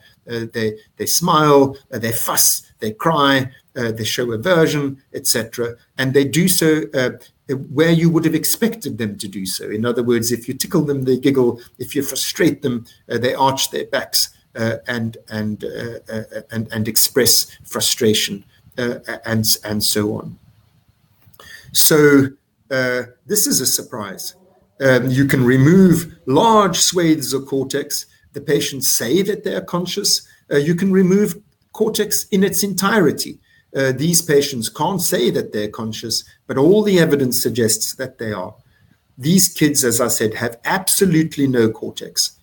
[0.52, 5.76] they, they smile, uh, they fuss, they cry, uh, they show aversion, etc.
[5.98, 7.10] And they do so uh,
[7.54, 9.68] where you would have expected them to do so.
[9.70, 11.60] In other words, if you tickle them, they giggle.
[11.78, 16.68] If you frustrate them, uh, they arch their backs uh, and and, uh, uh and
[16.72, 18.44] and express frustration
[18.78, 20.38] uh, and and so on.
[21.72, 22.28] So
[22.70, 24.34] uh, this is a surprise.
[24.80, 28.06] Um, you can remove large swathes of cortex.
[28.32, 30.26] The patients say that they are conscious.
[30.50, 31.40] you can remove
[31.72, 33.38] cortex in its entirety
[33.74, 38.32] uh, these patients can't say that they're conscious, but all the evidence suggests that they
[38.32, 38.54] are.
[39.16, 42.38] These kids, as I said, have absolutely no cortex.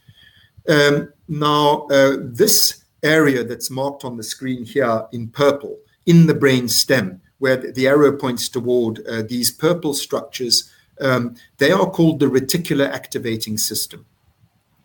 [0.70, 6.34] Um, now, uh, this area that's marked on the screen here in purple, in the
[6.34, 10.72] brain stem, where the arrow points toward uh, these purple structures,
[11.02, 14.06] um, they are called the reticular activating system.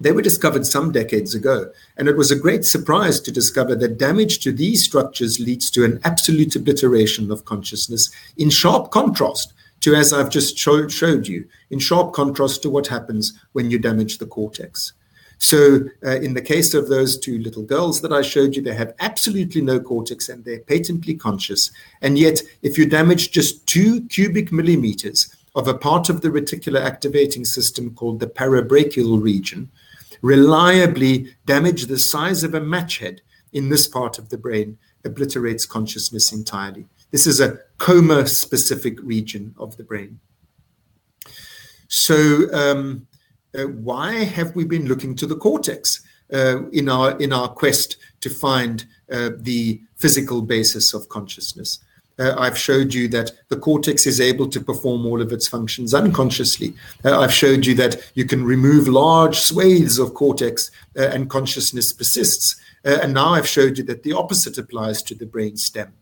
[0.02, 3.98] They were discovered some decades ago, and it was a great surprise to discover that
[3.98, 9.94] damage to these structures leads to an absolute obliteration of consciousness, in sharp contrast to,
[9.94, 14.18] as I've just show, showed you, in sharp contrast to what happens when you damage
[14.18, 14.92] the cortex.
[15.38, 18.74] So, uh, in the case of those two little girls that I showed you, they
[18.74, 21.70] have absolutely no cortex and they're patently conscious.
[22.00, 26.80] And yet, if you damage just two cubic millimeters of a part of the reticular
[26.80, 29.70] activating system called the parabrachial region,
[30.22, 33.20] reliably damage the size of a match head
[33.52, 36.86] in this part of the brain, obliterates consciousness entirely.
[37.10, 40.18] This is a coma specific region of the brain.
[41.88, 43.06] So, um,
[43.54, 47.98] uh, why have we been looking to the cortex uh, in our in our quest
[48.20, 51.80] to find uh, the physical basis of consciousness?
[52.18, 55.94] Uh, I've showed you that the cortex is able to perform all of its functions
[55.94, 56.74] unconsciously.
[57.04, 61.92] Uh, I've showed you that you can remove large swathes of cortex uh, and consciousness
[61.92, 62.56] persists.
[62.84, 65.92] Uh, and now I've showed you that the opposite applies to the brain stem.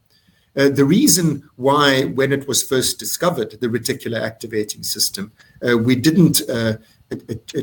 [0.57, 5.31] Uh, the reason why, when it was first discovered, the reticular activating system,
[5.69, 6.43] uh, we didn't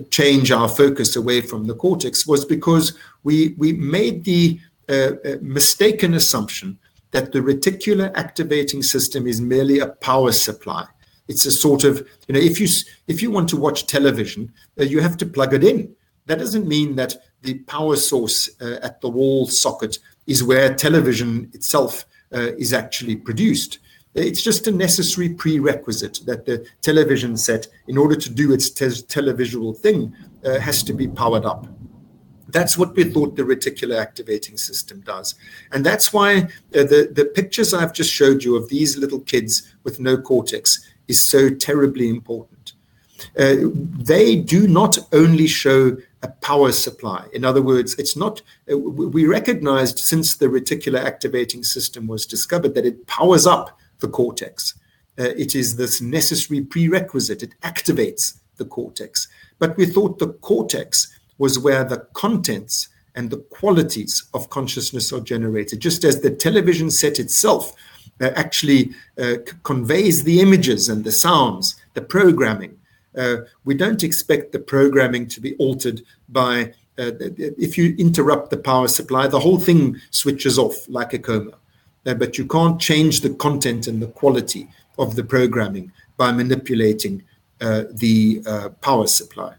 [0.09, 4.59] change our focus away from the cortex was because we, we made the
[5.41, 6.79] mistaken assumption
[7.17, 10.85] that the reticular activating system is merely a power supply.
[11.27, 12.67] It's a sort of, you know, if you
[13.07, 15.95] if you want to watch television, uh, you have to plug it in.
[16.27, 21.49] That doesn't mean that the power source uh, at the wall socket is where television
[21.53, 23.79] itself uh, is actually produced.
[24.13, 29.05] It's just a necessary prerequisite that the television set, in order to do its te-
[29.17, 31.65] televisual thing, uh, has to be powered up.
[32.49, 35.35] That's what we thought the reticular activating system does.
[35.71, 39.73] And that's why uh, the, the pictures I've just showed you of these little kids
[39.83, 42.73] with no cortex is so terribly important.
[43.37, 47.25] Uh, they do not only show a power supply.
[47.33, 52.75] In other words, it's not, uh, we recognized since the reticular activating system was discovered
[52.75, 54.75] that it powers up the cortex.
[55.19, 59.27] Uh, it is this necessary prerequisite, it activates the cortex.
[59.59, 65.19] But we thought the cortex was where the contents and the qualities of consciousness are
[65.19, 67.73] generated, just as the television set itself
[68.21, 72.77] uh, actually uh, c- conveys the images and the sounds, the programming.
[73.17, 77.11] Uh, we don't expect the programming to be altered by, uh,
[77.57, 81.53] if you interrupt the power supply, the whole thing switches off like a coma.
[82.05, 84.67] Uh, but you can't change the content and the quality
[84.99, 87.23] of the programming by manipulating
[87.61, 88.41] uh, the
[88.81, 89.53] power supply.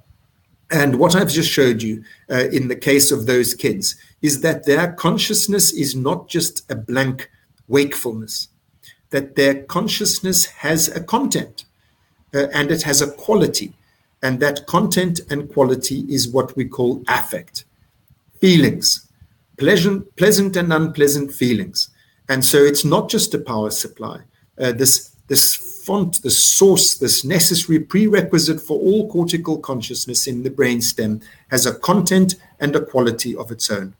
[0.71, 4.65] And what I've just showed you uh, in the case of those kids is that
[4.65, 7.31] their consciousness is not just a blank
[7.69, 8.49] wakefulness,
[9.11, 11.65] that their consciousness has a content
[12.35, 13.73] uh, and it has a quality.
[14.23, 17.65] And that content and quality is what we call affect,
[18.41, 19.09] feelings,
[19.59, 21.89] pleasant, pleasant and unpleasant feelings.
[22.29, 24.21] And so it's not just a power supply.
[24.59, 30.51] Uh, this, this font, the source, this necessary prerequisite for all cortical consciousness in the
[30.51, 33.95] brainstem, has a content and a quality of its own.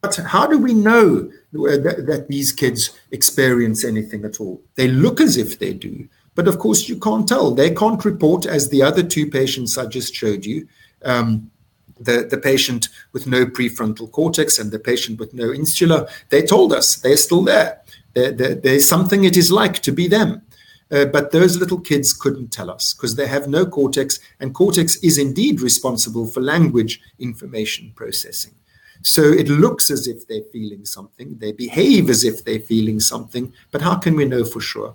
[0.00, 4.62] But how do we know that, that these kids experience anything at all?
[4.76, 7.50] They look as if they do, but of course you can't tell.
[7.50, 10.68] They can't report, as the other two patients I just showed you.
[11.04, 11.50] Um,
[11.98, 16.72] the, the patient with no prefrontal cortex and the patient with no insula, they told
[16.72, 17.42] us they're still.
[17.42, 17.82] There,
[18.14, 20.42] there, there's something it is like to be them.
[20.90, 24.96] Uh, but those little kids couldn't tell us because they have no cortex, and cortex
[24.96, 28.54] is indeed responsible for language information processing.
[29.02, 33.52] So it looks as if they're feeling something, they behave as if they're feeling something,
[33.70, 34.94] but how can we know for sure?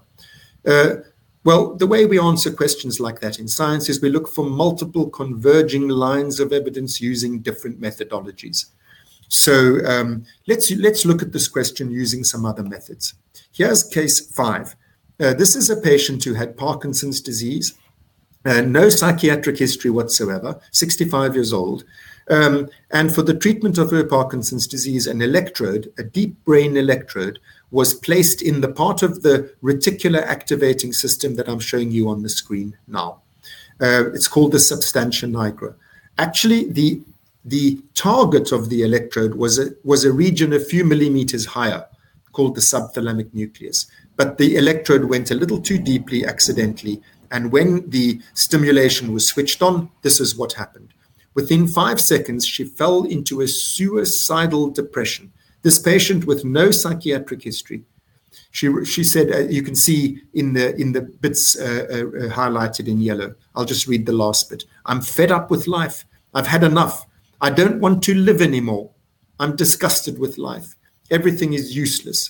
[0.65, 0.95] Uh,
[1.43, 5.09] well, the way we answer questions like that in science is we look for multiple
[5.09, 8.67] converging lines of evidence using different methodologies.
[9.27, 13.13] So um, let's let's look at this question using some other methods.
[13.53, 14.75] Here's case five.
[15.21, 17.75] Uh, this is a patient who had Parkinson's disease,
[18.45, 21.83] uh, no psychiatric history whatsoever, 65 years old.
[22.31, 27.37] Um, and for the treatment of her Parkinson's disease, an electrode, a deep brain electrode,
[27.69, 32.23] was placed in the part of the reticular activating system that I'm showing you on
[32.23, 33.21] the screen now.
[33.79, 35.75] Uh, it's called the substantia nigra.
[36.17, 37.01] Actually, the
[37.45, 41.83] the target of the electrode was a, was a region a few millimeters higher
[42.33, 43.87] called the subthalamic nucleus
[44.21, 47.01] but the electrode went a little too deeply accidentally.
[47.31, 50.93] And when the stimulation was switched on, this is what happened.
[51.33, 55.33] Within five seconds, she fell into a suicidal depression.
[55.63, 57.81] This patient with no psychiatric history.
[58.51, 62.29] She, she said, uh, you can see in the in the bits uh, uh, uh,
[62.29, 63.33] highlighted in yellow.
[63.55, 64.65] I'll just read the last bit.
[64.85, 66.05] I'm fed up with life.
[66.35, 67.07] I've had enough.
[67.41, 68.91] I don't want to live anymore.
[69.39, 70.75] I'm disgusted with life.
[71.09, 72.29] Everything is useless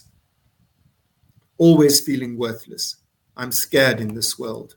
[1.62, 2.95] always feeling worthless.
[3.38, 4.76] I'm scared in this world.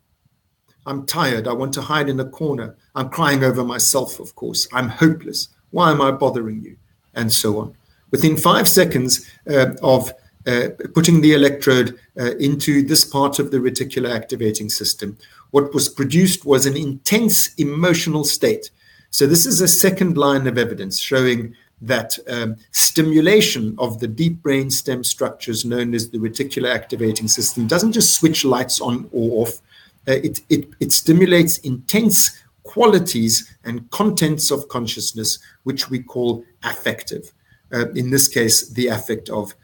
[0.84, 1.48] I'm tired.
[1.48, 2.76] I want to hide in a corner.
[2.94, 4.68] I'm crying over myself, of course.
[4.70, 5.48] I'm hopeless.
[5.70, 6.76] Why am I bothering you?
[7.14, 7.74] And so on.
[8.10, 10.12] Within five seconds uh, of
[10.46, 15.16] uh, putting the electrode uh, into this part of the reticular activating system,
[15.52, 18.70] what was produced was an intense emotional state.
[19.08, 24.42] So, this is a second line of evidence showing that um, stimulation of the deep
[24.42, 29.42] brain stem structures known as the reticular activating system doesn't just switch lights on or
[29.42, 29.60] off.
[30.08, 37.32] Uh, it, it, it stimulates intense qualities and contents of consciousness, which we call affective.
[37.72, 39.54] Uh, in this case, the affect of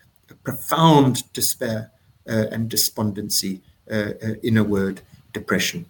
[0.45, 1.91] profound despair
[2.29, 5.01] uh, and despondency, uh, uh, in a word,
[5.33, 5.85] depression.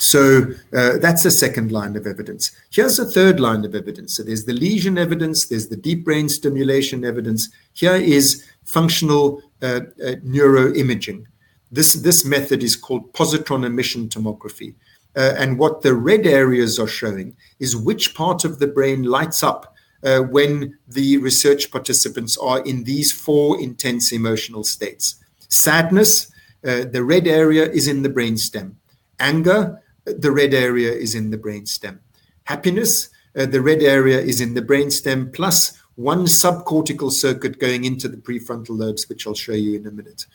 [0.00, 0.42] So
[0.72, 2.50] uh, that's the second line of evidence.
[2.70, 4.16] Here's the third line of evidence.
[4.16, 7.48] So there's the lesion evidence, there's the deep brain stimulation evidence.
[7.74, 11.24] Here is functional uh, uh, neuroimaging.
[11.70, 14.74] This, this method is called positron emission tomography.
[15.16, 19.42] Uh, and what the red areas are showing is which part of the brain lights
[19.44, 25.16] up uh, when the research participants are in these four intense emotional states.
[25.48, 26.32] Sadness,
[26.64, 28.74] uh, the red area is in the brainstem.
[29.20, 31.98] Anger, the red area is in the brainstem.
[32.44, 38.08] Happiness, uh, the red area is in the brainstem, plus one subcortical circuit going into
[38.08, 40.26] the prefrontal lobes, which I'll show you in a minute.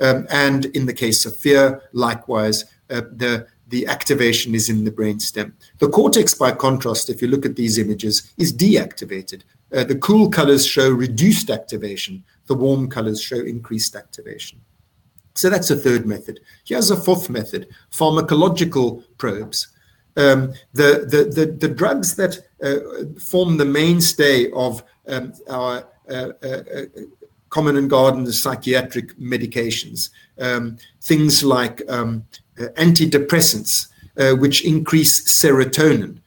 [0.00, 4.90] Um, and in the case of fear, likewise, uh, the the activation is in the
[4.90, 5.52] brainstem.
[5.78, 9.44] The cortex, by contrast, if you look at these images, is deactivated.
[9.74, 12.22] Uh, the cool colors show reduced activation.
[12.48, 14.60] The warm colors show increased activation.
[15.34, 16.40] So that's a third method.
[16.64, 19.68] Here's a fourth method, pharmacological probes.
[20.16, 26.32] Um, the, the, the, the, drugs that uh, form the mainstay of um, our uh,
[26.42, 26.84] uh, uh
[27.48, 32.24] common and garden psychiatric medications, um, things like um,
[32.58, 36.18] uh, antidepressants, uh, which increase serotonin.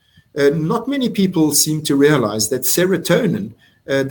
[0.72, 3.52] not many people seem to realize that serotonin,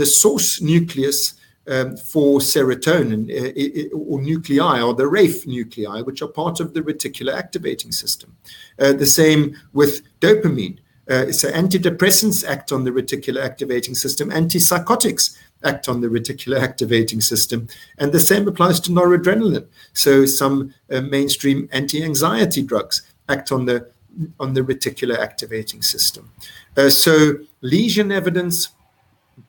[0.01, 1.33] the source nucleus
[1.65, 7.33] for serotonin uh, or nuclei or the raphe nuclei, which are part of the reticular
[7.33, 8.35] activating system.
[8.77, 10.77] Uh, the same with dopamine.
[11.09, 17.21] Uh, so antidepressants act on the reticular activating system, antipsychotics act on the reticular activating
[17.21, 19.65] system, and the same applies to noradrenaline.
[19.93, 23.87] So some mainstream anti-anxiety drugs act on the
[24.39, 26.31] reticular activating system.
[26.89, 28.69] So lesion evidence,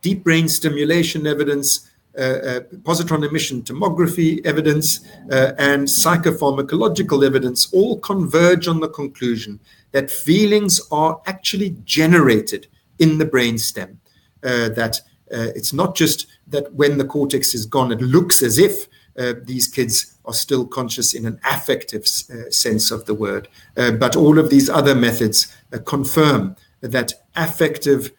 [0.02, 5.00] deep brain stimulation evidence, positron emission tomography evidence
[5.30, 9.60] uh, and psychopharmacological evidence all converge on the conclusion
[9.92, 12.66] that feelings are actually generated
[12.98, 13.96] in the brainstem.
[14.42, 15.00] Uh, that
[15.32, 18.86] uh, it's not just that when the cortex is gone, it looks as if
[19.18, 23.48] uh, these kids are still conscious in an affective sense of the word.
[23.74, 28.12] but all of these other methods confirm that affective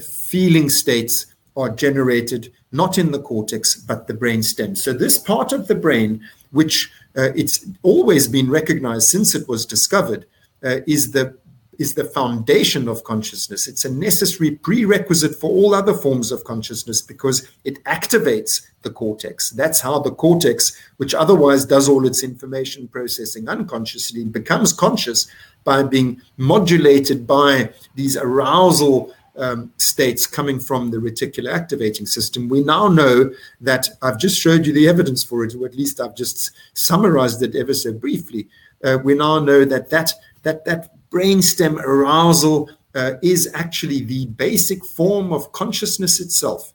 [0.00, 4.74] feeling states are generated not in the cortex but the brain stem.
[4.74, 9.66] So this part of the brain, which uh, it's always been recognized since it was
[9.66, 10.26] discovered,
[10.64, 11.36] uh, is the
[11.78, 13.66] is the foundation of consciousness.
[13.66, 19.50] It's a necessary prerequisite for all other forms of consciousness because it activates the cortex.
[19.50, 25.26] That's how the cortex, which otherwise does all its information processing unconsciously, becomes conscious
[25.64, 32.62] by being modulated by these arousal um, states coming from the reticular activating system, we
[32.62, 36.16] now know that I've just showed you the evidence for it, or at least I've
[36.16, 38.48] just summarized it ever so briefly.
[38.84, 40.12] Uh, we now know that that
[40.42, 46.72] that that brainstem arousal uh, is actually the basic form of consciousness itself.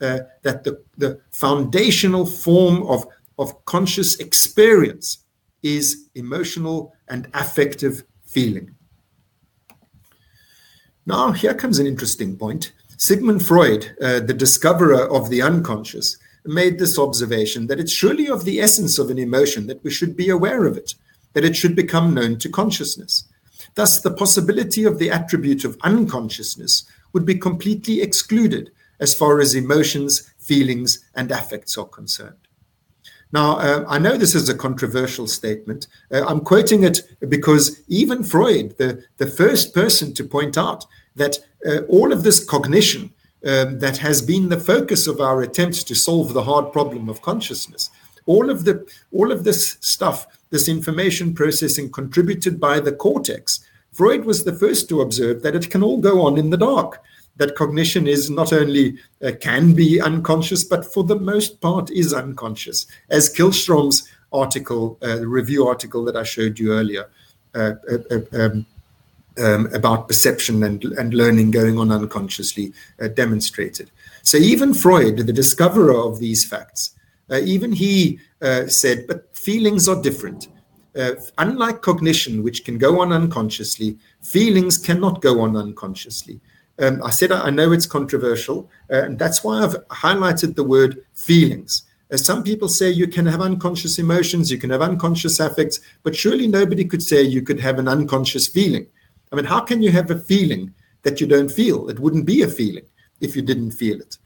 [0.00, 3.04] Uh, that the, the foundational form of,
[3.36, 5.24] of conscious experience
[5.64, 8.72] is emotional and affective feeling.
[11.08, 12.72] Now, here comes an interesting point.
[12.98, 18.44] Sigmund Freud, uh, the discoverer of the unconscious, made this observation that it's surely of
[18.44, 20.94] the essence of an emotion that we should be aware of it,
[21.32, 23.24] that it should become known to consciousness.
[23.74, 26.84] Thus, the possibility of the attribute of unconsciousness
[27.14, 32.47] would be completely excluded as far as emotions, feelings, and affects are concerned.
[33.32, 35.86] Now, uh, I know this is a controversial statement.
[36.10, 41.38] Uh, I'm quoting it because even Freud, the, the first person to point out that
[41.66, 43.12] uh, all of this cognition
[43.44, 47.22] um, that has been the focus of our attempts to solve the hard problem of
[47.22, 47.90] consciousness,
[48.26, 53.60] all of the all of this stuff, this information processing contributed by the cortex,
[53.92, 57.02] Freud was the first to observe that it can all go on in the dark
[57.38, 62.12] that cognition is not only uh, can be unconscious, but for the most part is
[62.12, 62.86] unconscious.
[63.08, 67.08] As Kihlstrom's article, uh, review article that I showed you earlier,
[67.54, 68.66] uh, uh, uh um,
[69.38, 73.88] um, about perception and, and learning going on unconsciously uh, demonstrated.
[74.22, 76.94] So even Freud, the discoverer of these facts,
[77.30, 78.18] even he
[78.66, 80.48] said, but feelings are different.
[81.38, 86.40] unlike cognition, which can go on unconsciously, feelings cannot go on unconsciously.
[86.80, 91.04] Um, I said I know it's controversial, uh, and that's why I've highlighted the word
[91.14, 91.82] feelings.
[92.10, 96.16] As some people say you can have unconscious emotions, you can have unconscious affects, but
[96.16, 98.86] surely nobody could say you could have an unconscious feeling.
[99.30, 100.72] I mean, how can you have a feeling
[101.02, 101.88] that you don't feel?
[101.90, 102.84] It wouldn't be a feeling
[103.20, 104.16] if you didn't feel it.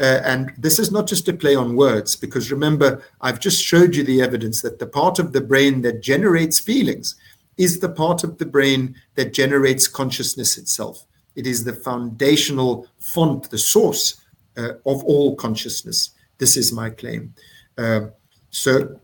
[0.00, 3.94] Uh, and this is not just a play on words, because remember, I've just showed
[3.94, 7.16] you the evidence that the part of the brain that generates feelings
[7.56, 11.04] is the part of the brain that generates consciousness itself.
[11.38, 14.20] It is the foundational font, the source
[14.56, 16.10] uh, of all consciousness.
[16.38, 17.32] This is my claim.
[17.78, 18.08] Uh,
[18.50, 19.00] so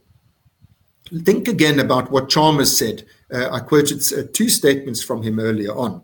[1.22, 3.06] think again about what Chalmers said.
[3.32, 6.02] Uh, I quoted uh, two statements from him earlier on.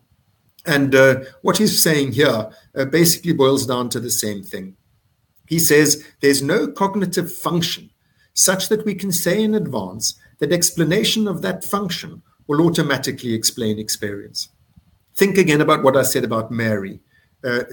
[0.67, 4.77] And uh, what he's saying here uh, basically boils down to the same thing.
[5.49, 7.91] He says there's no cognitive function
[8.35, 13.81] such that we can say in advance that explanation of that function will automatically explain
[13.81, 14.51] experience.
[15.21, 16.99] Think again about what I said about Mary.
[17.45, 17.65] uh,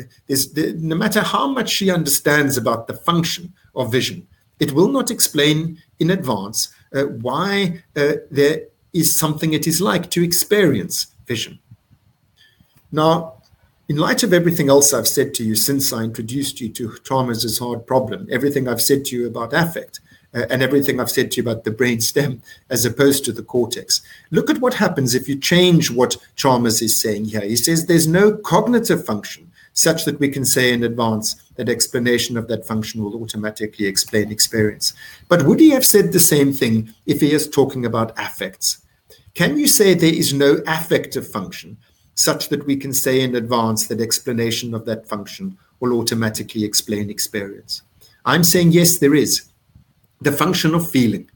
[0.54, 4.28] there, no matter how much she understands about the function of vision,
[4.60, 10.12] it will not explain in advance uh, why uh, there is something it is like
[10.12, 11.58] to experience vision.
[12.92, 13.36] Now,
[13.88, 17.60] in light of everything else I've said to you since I introduced you to Chalmers'
[17.60, 20.02] hard problem, everything I've said to you about affect,
[20.38, 23.42] Uh, and everything I've said to you about the brain stem as opposed to the
[23.42, 24.04] cortex.
[24.30, 27.42] Look at what happens if you change what Chalmers is saying here.
[27.42, 32.38] He says there's no cognitive function such that we can say in advance that explanation
[32.38, 34.94] of that function will automatically explain experience.
[35.28, 38.84] But would he have said the same thing if he is talking about affects?
[39.34, 41.78] Can you say there is no affective function
[42.14, 47.10] such that we can say in advance that explanation of that function will automatically explain
[47.10, 47.82] experience?
[48.24, 49.48] I'm saying yes, there is.
[50.22, 51.30] The function of feeling.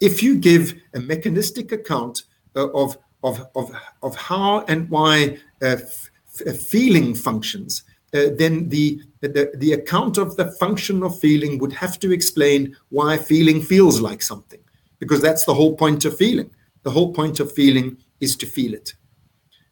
[0.00, 2.24] If you give a mechanistic account
[2.56, 3.70] uh, of, of, of,
[4.02, 5.76] of how and why uh,
[6.46, 11.72] uh, feeling functions, uh, then the, the, the account of the function of feeling would
[11.72, 14.60] have to explain why feeling feels like something,
[14.98, 16.50] because that's the whole point of feeling.
[16.82, 18.94] The whole point of feeling is to feel it.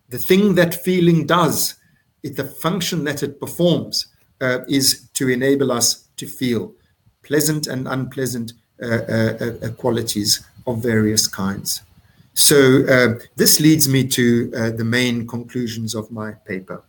[0.08, 1.74] The thing that feeling does,
[2.22, 4.06] it, the function that it performs,
[4.40, 6.72] uh, is to enable us to feel
[7.30, 8.48] pleasant and unpleasant
[8.82, 10.30] uh, uh, uh qualities
[10.66, 11.82] of various kinds.
[12.34, 12.56] So
[13.36, 14.24] this leads me to
[14.80, 16.82] the main conclusions of my paper.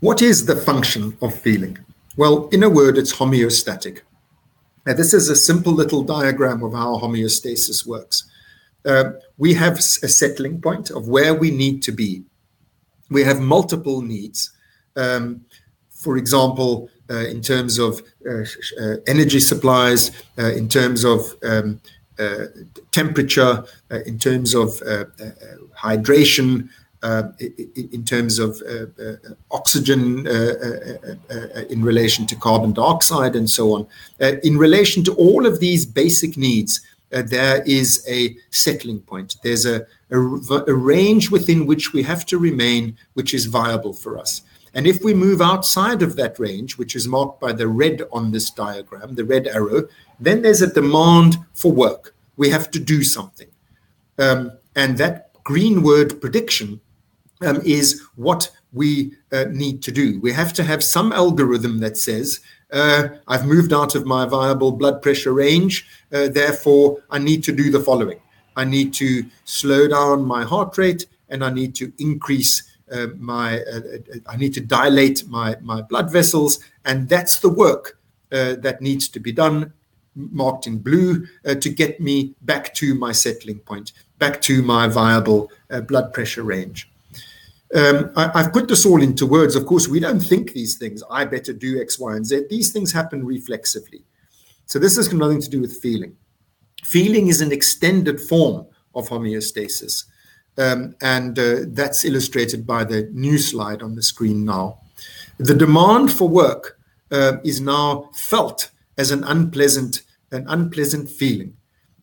[0.00, 1.78] What is the function of feeling?
[2.16, 4.00] Well, in a word, it's homeostatic.
[4.86, 8.24] Now, this is a simple little diagram of how homeostasis works.
[8.84, 12.24] Uh, we have a settling point of where we need to be.
[13.10, 14.52] We have multiple needs.
[14.96, 15.44] Um,
[15.98, 18.44] for example, uh, in terms of uh,
[18.80, 21.80] uh, energy supplies, uh, in terms of um,
[22.18, 22.46] uh,
[22.92, 24.70] temperature, uh, in terms of
[25.76, 26.68] hydration,
[27.92, 28.60] in terms of
[29.50, 33.86] oxygen in relation to carbon dioxide and so on.
[34.42, 36.80] in relation to all of these basic needs,
[37.10, 39.36] there is a settling point.
[39.44, 44.42] There's a range within which we have to remain, which is viable for us.
[44.74, 48.30] And if we move outside of that range, which is marked by the red on
[48.30, 49.88] this diagram, the red arrow,
[50.20, 52.14] then there's a demand for work.
[52.36, 53.48] We have to do something.
[54.18, 56.80] Um, and that green word prediction
[57.40, 60.20] um, is what we uh, need to do.
[60.20, 62.40] We have to have some algorithm that says,
[62.72, 67.52] uh, I've moved out of my viable blood pressure range, uh, therefore I need to
[67.52, 68.20] do the following.
[68.56, 72.62] I need to slow down my heart rate and I need to increase
[73.18, 77.98] my uh, uh, I need to dilate my my blood vessels, and that's the work
[78.32, 79.72] uh, that needs to be done,
[80.14, 84.88] marked in blue, uh, to get me back to my settling point, back to my
[84.88, 85.50] viable
[85.86, 86.90] blood pressure range.
[87.74, 89.54] Um, I, have put this all into words.
[89.54, 91.02] Of course, we don't think these things.
[91.10, 92.44] I better do X, Y, and Z.
[92.48, 94.04] These things happen reflexively.
[94.64, 96.16] So this has nothing to do with feeling.
[96.84, 100.04] Feeling is an extended form of homeostasis.
[100.58, 104.80] Um, and uh, that's illustrated by the new slide on the screen now.
[105.38, 106.80] The demand for work
[107.12, 110.02] uh, is now felt as an unpleasant,
[110.32, 111.54] an unpleasant feeling.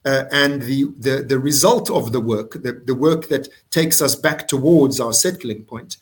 [0.06, 5.12] Uh, and the, result of the work, the, work that takes us back towards our
[5.12, 5.98] settling point,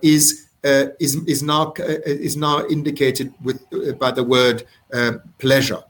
[0.00, 1.74] is, is, is, now,
[2.06, 3.60] is now indicated with,
[3.98, 4.64] by the word
[5.38, 5.82] pleasure.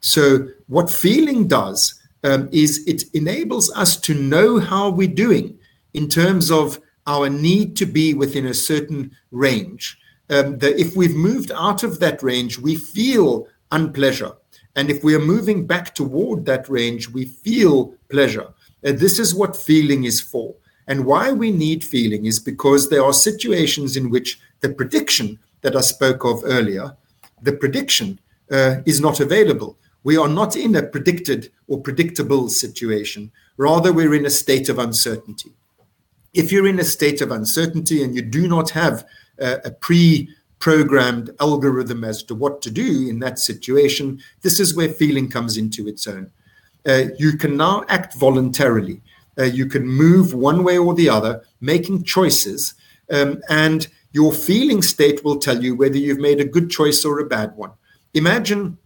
[0.00, 5.58] So, what feeling does um, is it enables us to know how we're doing
[5.94, 9.98] in terms of our need to be within a certain range.
[10.30, 14.32] Um, that if we've moved out of that range, we feel unpleasure.
[14.76, 18.48] And if we are moving back toward that range, we feel pleasure.
[18.82, 20.54] And this is what feeling is for.
[20.86, 25.76] And why we need feeling is because there are situations in which the prediction that
[25.76, 26.96] I spoke of earlier,
[27.42, 28.18] the prediction
[28.50, 29.76] uh, is not available.
[30.04, 33.30] We are not in a predicted or predictable situation.
[33.56, 35.52] Rather, we're in a state of uncertainty.
[36.34, 39.06] If you're in a state of uncertainty and you do not have
[39.38, 40.28] a, a pre
[40.58, 45.56] programmed algorithm as to what to do in that situation, this is where feeling comes
[45.56, 46.30] into its own.
[46.86, 49.00] Uh, you can now act voluntarily.
[49.38, 52.74] Uh, you can move one way or the other, making choices,
[53.10, 57.18] um, and your feeling state will tell you whether you've made a good choice or
[57.18, 57.72] a bad one.
[58.14, 58.78] Imagine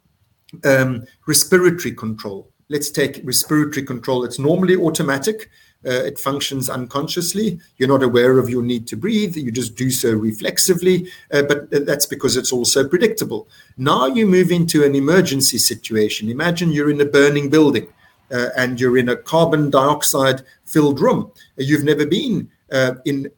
[0.65, 2.51] um, respiratory control.
[2.69, 4.25] Let's take respiratory control.
[4.25, 5.51] It's normally automatic.
[5.87, 7.61] Uh, it functions unconsciously.
[7.77, 9.37] You're not aware of your need to breathe.
[9.37, 13.47] You just do so reflexively, uh, but that's because it's also predictable.
[13.77, 16.29] Now you move into an emergency situation.
[16.29, 17.89] Imagine you're in a burning building.
[18.29, 21.31] Uh, and you're in a carbon dioxide filled room.
[21.59, 23.31] You've never been uh, in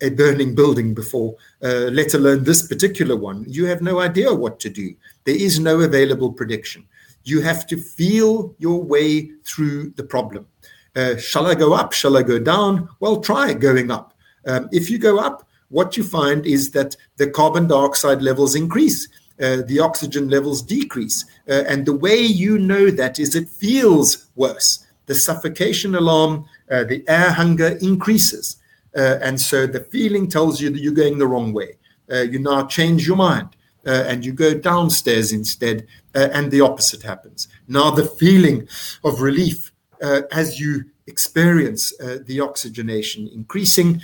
[0.00, 3.44] a burning building before, uh, let alone this particular one.
[3.48, 4.94] You have no idea what to do.
[5.26, 6.86] There is no available prediction.
[7.24, 10.46] You have to feel your way through the problem.
[10.94, 11.92] Uh, shall I go up?
[11.92, 12.88] Shall I go down?
[13.00, 14.14] Well, try going up.
[14.46, 19.08] Um, if you go up, what you find is that the carbon dioxide levels increase.
[19.42, 21.24] Uh, the oxygen levels decrease.
[21.48, 24.86] Uh, and the way you know that is it feels worse.
[25.06, 28.58] The suffocation alarm, uh, the air hunger increases.
[28.96, 31.76] Uh, and so the feeling tells you that you're going the wrong way.
[32.10, 33.55] Uh, you now change your mind
[33.86, 37.48] and you go downstairs instead, and the opposite happens.
[37.68, 38.68] Now, the feeling
[39.04, 44.02] of relief as you experience the oxygenation increasing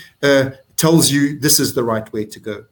[0.76, 2.64] tells you this is the right way to go.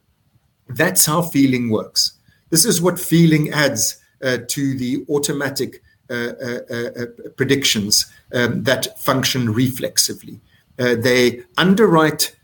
[0.67, 2.13] That's how feeling works.
[2.49, 7.05] This is what feeling adds uh, to the automatic uh, uh, uh
[7.37, 10.39] predictions um, that function reflexively.
[10.77, 12.35] Uh, they underwrite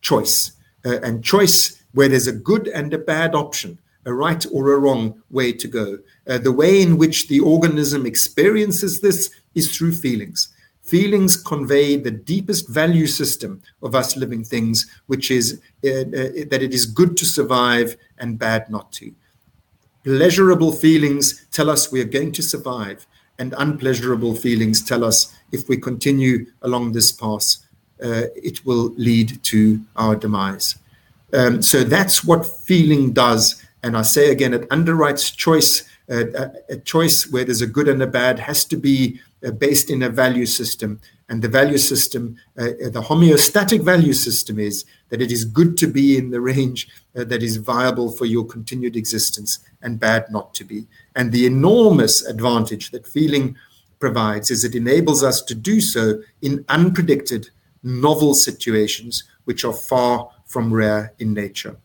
[0.00, 0.52] choice,
[0.86, 4.78] uh, and choice where there's a good and a bad option, a right or a
[4.78, 5.98] wrong way to go.
[6.26, 10.48] the way in which the organism experiences this is through feelings.
[10.84, 16.60] Feelings convey the deepest value system of us living things, which is uh, uh, that
[16.62, 19.10] it is good to survive and bad not to.
[20.04, 23.06] Pleasurable feelings tell us we are going to survive,
[23.38, 27.56] and unpleasurable feelings tell us if we continue along this path,
[28.02, 30.76] uh, it will lead to our demise.
[31.32, 33.63] Um, so that's what feeling does.
[33.84, 35.84] And I say again, it underwrites choice.
[36.10, 39.50] Uh, a, a choice where there's a good and a bad has to be uh,
[39.50, 41.00] based in a value system.
[41.28, 45.86] And the value system, uh, the homeostatic value system is that it is good to
[45.86, 50.54] be in the range uh, that is viable for your continued existence and bad not
[50.54, 50.86] to be.
[51.16, 53.56] And the enormous advantage that feeling
[53.98, 57.50] provides is it enables us to do so in unpredicted,
[57.82, 61.76] novel situations, which are far from rare in nature.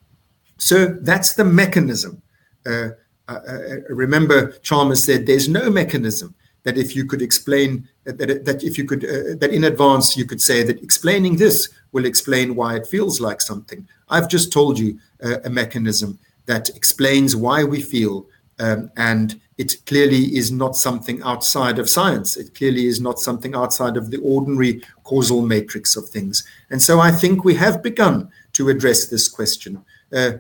[0.60, 2.22] So that's the mechanism.
[2.66, 2.90] Uh,
[3.28, 8.64] uh, uh remember, Chalmers said there's no mechanism that if you could explain that, that
[8.64, 12.56] if you could uh, that in advance you could say that explaining this will explain
[12.56, 13.88] why it feels like something.
[14.10, 18.28] I've just told you uh, a mechanism that explains why we feel
[18.60, 22.38] um, and it clearly is not something outside of science.
[22.38, 26.44] It clearly is not something outside of the ordinary causal matrix of things.
[26.70, 29.84] And so i think we have begun to address this question.
[30.12, 30.34] Uh,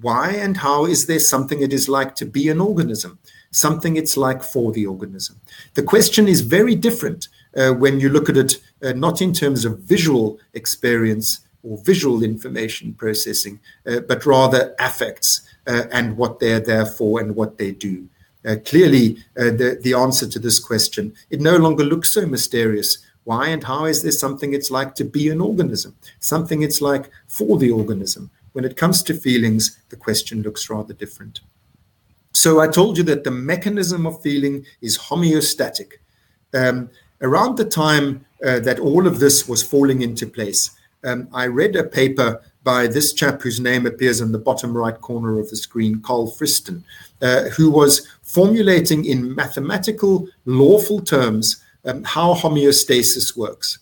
[0.00, 3.18] why and how is there something it is like to be an organism
[3.50, 5.40] something it's like for the organism.
[5.74, 9.64] The question is very different uh, when you look at it uh, not in terms
[9.64, 16.60] of visual experience or visual information processing, uh, but rather affects uh, and what they're
[16.60, 18.08] there for and what they do.
[18.46, 22.98] Uh, clearly, uh, the, the answer to this question, it no longer looks so mysterious.
[23.24, 27.10] Why and how is there something it's like to be an organism, something it's like
[27.26, 28.30] for the organism?
[28.52, 31.40] When it comes to feelings, the question looks rather different.
[32.32, 35.92] So I told you that the mechanism of feeling is homeostatic.
[36.54, 36.90] Um,
[37.20, 40.70] around the time uh, that all of this was falling into place,
[41.04, 45.00] um, I read a paper by this chap whose name appears in the bottom right
[45.00, 46.82] corner of the screen, Carl Friston,
[47.22, 53.78] uh, who was formulating in mathematical, lawful terms um, how homeostasis works.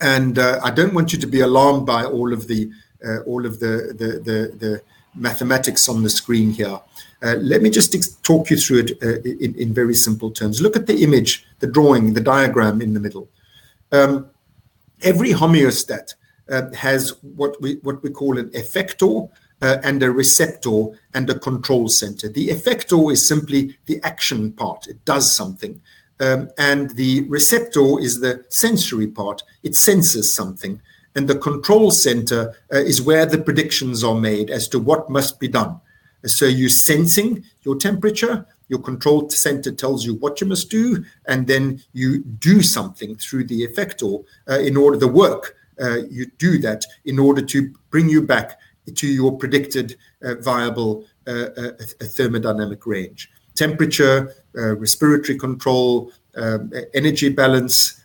[0.00, 2.70] And uh, I don't want you to be alarmed by all of the
[3.26, 4.82] all of the, the, the, the
[5.14, 6.80] mathematics on the screen here.
[7.22, 10.60] Uh, let me just talk you through it uh, in, in, very simple terms.
[10.60, 13.28] Look at the image, the drawing, the diagram in the middle.
[13.92, 14.28] Um,
[15.02, 16.14] every homeostat
[16.50, 19.30] uh, has what we what we call an effector
[19.62, 22.28] uh, and a receptor and a control center.
[22.28, 25.80] The effector is simply the action part; it does something,
[26.20, 30.80] um, and the receptor is the sensory part; it senses something.
[31.16, 35.40] And the control center uh, is where the predictions are made as to what must
[35.40, 35.80] be done.
[36.26, 41.46] So you're sensing your temperature, your control center tells you what you must do, and
[41.46, 45.56] then you do something through the effector uh, in order the work.
[45.80, 48.58] Uh, you do that in order to bring you back
[48.94, 53.30] to your predicted uh, viable uh, uh, thermodynamic range.
[53.54, 58.04] Temperature, respiratory control, um, energy balance,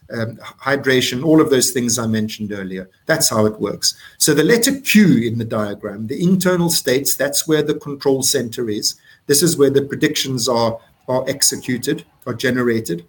[0.62, 2.90] hydration, all of those things I mentioned earlier.
[3.06, 3.96] That's how it works.
[4.18, 8.70] So the letter Q in the diagram, the internal states, that's where the control center
[8.70, 8.96] is.
[9.28, 13.06] This is where the predictions are, are executed, are generated.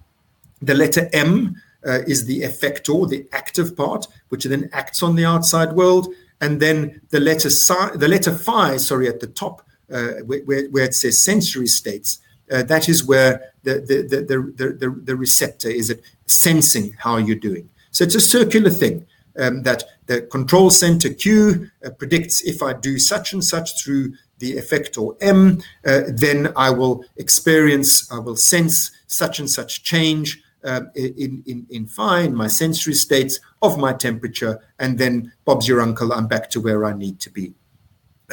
[0.61, 5.25] The letter M uh, is the effector, the active part, which then acts on the
[5.25, 6.09] outside world.
[6.41, 10.95] And then the letter psi, the letter phi, sorry, at the top, uh, where, it
[10.95, 12.19] says sensory states,
[12.63, 17.69] that is where the, the, the, the, receptor is at sensing how you're doing.
[17.93, 19.07] So it's a circular thing
[19.39, 24.13] um, that the control center Q uh, predicts if I do such and such through
[24.39, 30.43] the effector M, uh, then I will experience, I will sense such and such change
[30.65, 35.81] uh, in, in, in in my sensory states of my temperature, and then Bob's your
[35.81, 37.55] uncle, I'm back to where I need to be.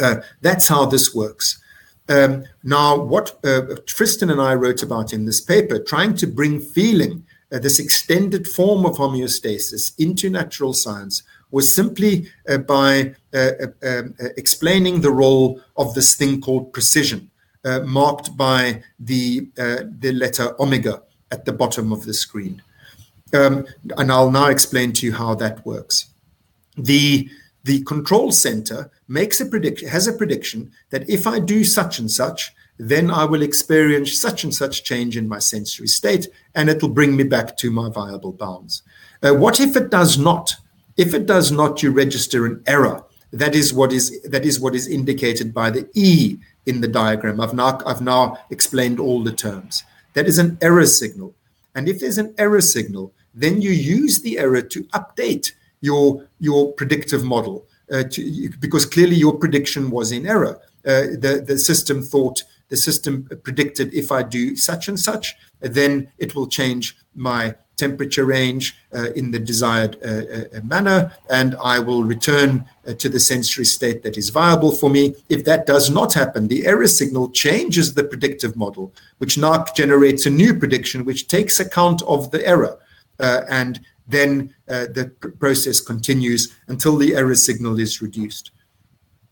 [0.01, 1.59] Uh, that's how this works.
[2.09, 6.59] Um, now, what uh, Friston and I wrote about in this paper, trying to bring
[6.59, 13.51] feeling, uh, this extended form of homeostasis, into natural science, was simply uh, by uh,
[13.83, 17.29] uh, um, explaining the role of this thing called precision,
[17.83, 21.01] marked by the, the letter omega
[21.31, 22.61] at the bottom of the screen.
[23.33, 26.07] Um, and I'll now explain to you how that works.
[26.77, 27.29] The
[27.63, 32.09] the control center makes a prediction has a prediction that if I do such and
[32.09, 36.89] such, then I will experience such and such change in my sensory state, and it'll
[36.89, 38.83] bring me back to my viable bounds.
[39.21, 40.55] Uh, what if it does not?
[40.95, 43.03] If it does not, you register an error.
[43.31, 47.41] That is what is that is what is indicated by the E in the diagram.
[47.41, 49.83] I've now I've now explained all the terms.
[50.13, 51.35] That is an error signal.
[51.75, 55.51] And if there's an error signal, then you use the error to update
[55.81, 60.59] your your predictive model uh, to, because clearly your prediction was in error.
[60.85, 66.11] Uh, the the system thought the system predicted if I do such and such, then
[66.19, 71.55] it will change my temperature range uh, in the desired uh, uh, uh, manner, and
[71.63, 72.65] I will return
[72.97, 75.15] to the sensory state that is viable for me.
[75.29, 80.25] If that does not happen, the error signal changes the predictive model, which now generates
[80.25, 82.77] a new prediction which takes account of the error.
[83.61, 85.05] and then uh, the
[85.39, 88.51] process continues until the error signal is reduced.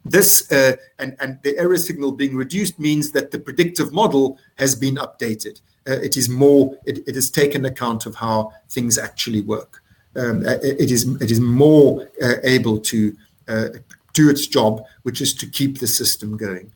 [0.05, 4.95] This uh, and, the error signal being reduced means that the predictive model has been
[4.95, 5.59] updated.
[5.88, 9.82] Uh, it is more, it, has taken account of how things actually work.
[10.15, 12.07] Um, it is it is more
[12.43, 13.15] able to
[14.13, 16.71] do its job, which is to keep the system going.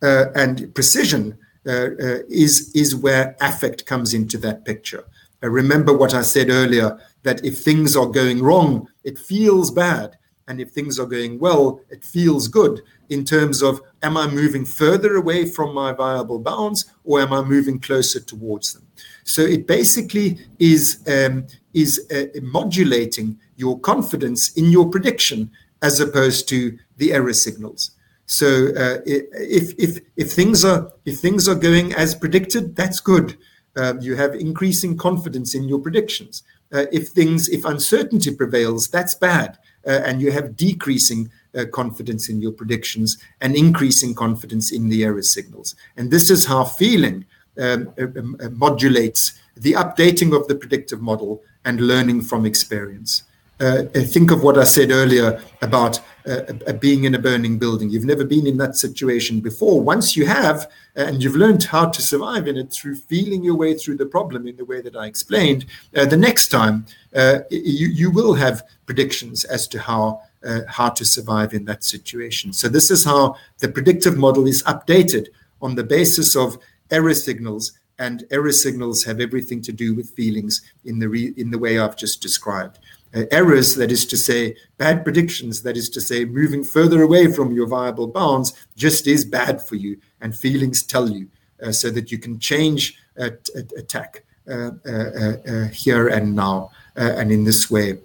[0.00, 5.04] and precision is is where affect comes into that picture.
[5.42, 10.16] remember what I said earlier that if things are going wrong, it feels bad.
[10.48, 14.64] And if things are going well, it feels good in terms of am I moving
[14.64, 18.86] further away from my viable bounds or am I moving closer towards them?
[19.24, 25.50] So it basically is, um, is uh, modulating your confidence in your prediction
[25.80, 27.92] as opposed to the error signals.
[28.26, 33.36] So uh, if, if, if, things are, if things are going as predicted, that's good.
[33.76, 39.14] Um, you have increasing confidence in your predictions uh, if things, if uncertainty prevails, that's
[39.14, 39.58] bad.
[39.86, 45.04] Uh, and you have decreasing uh, confidence in your predictions and increasing confidence in the
[45.04, 45.74] error signals.
[45.96, 47.24] And this is how feeling
[47.58, 53.24] um, uh, um, uh, modulates the updating of the predictive model and learning from experience.
[53.60, 57.90] Uh, think of what I said earlier about uh, uh, being in a burning building.
[57.90, 59.80] You've never been in that situation before.
[59.80, 63.56] Once you have, uh, and you've learned how to survive in it through feeling your
[63.56, 65.66] way through the problem in the way that I explained,
[65.96, 70.22] uh, the next time uh, you, you will have predictions as to how.
[70.66, 72.52] how to survive in that situation.
[72.52, 75.24] So, this is how the predictive model is updated
[75.60, 76.58] on the basis of
[76.90, 77.64] error signals
[77.98, 81.78] and error signals have everything to do with feelings in the re- in the way
[81.78, 82.82] I've just described uh,
[83.30, 87.52] errors, that is to say, bad predictions, that is to say, moving further away from
[87.52, 89.98] your viable bounds, just is bad for you.
[90.20, 91.28] And feelings tell you
[91.62, 93.30] uh, so that you can change uh,
[93.76, 96.70] attack uh, uh, uh, here and now.
[96.96, 97.98] and in this way,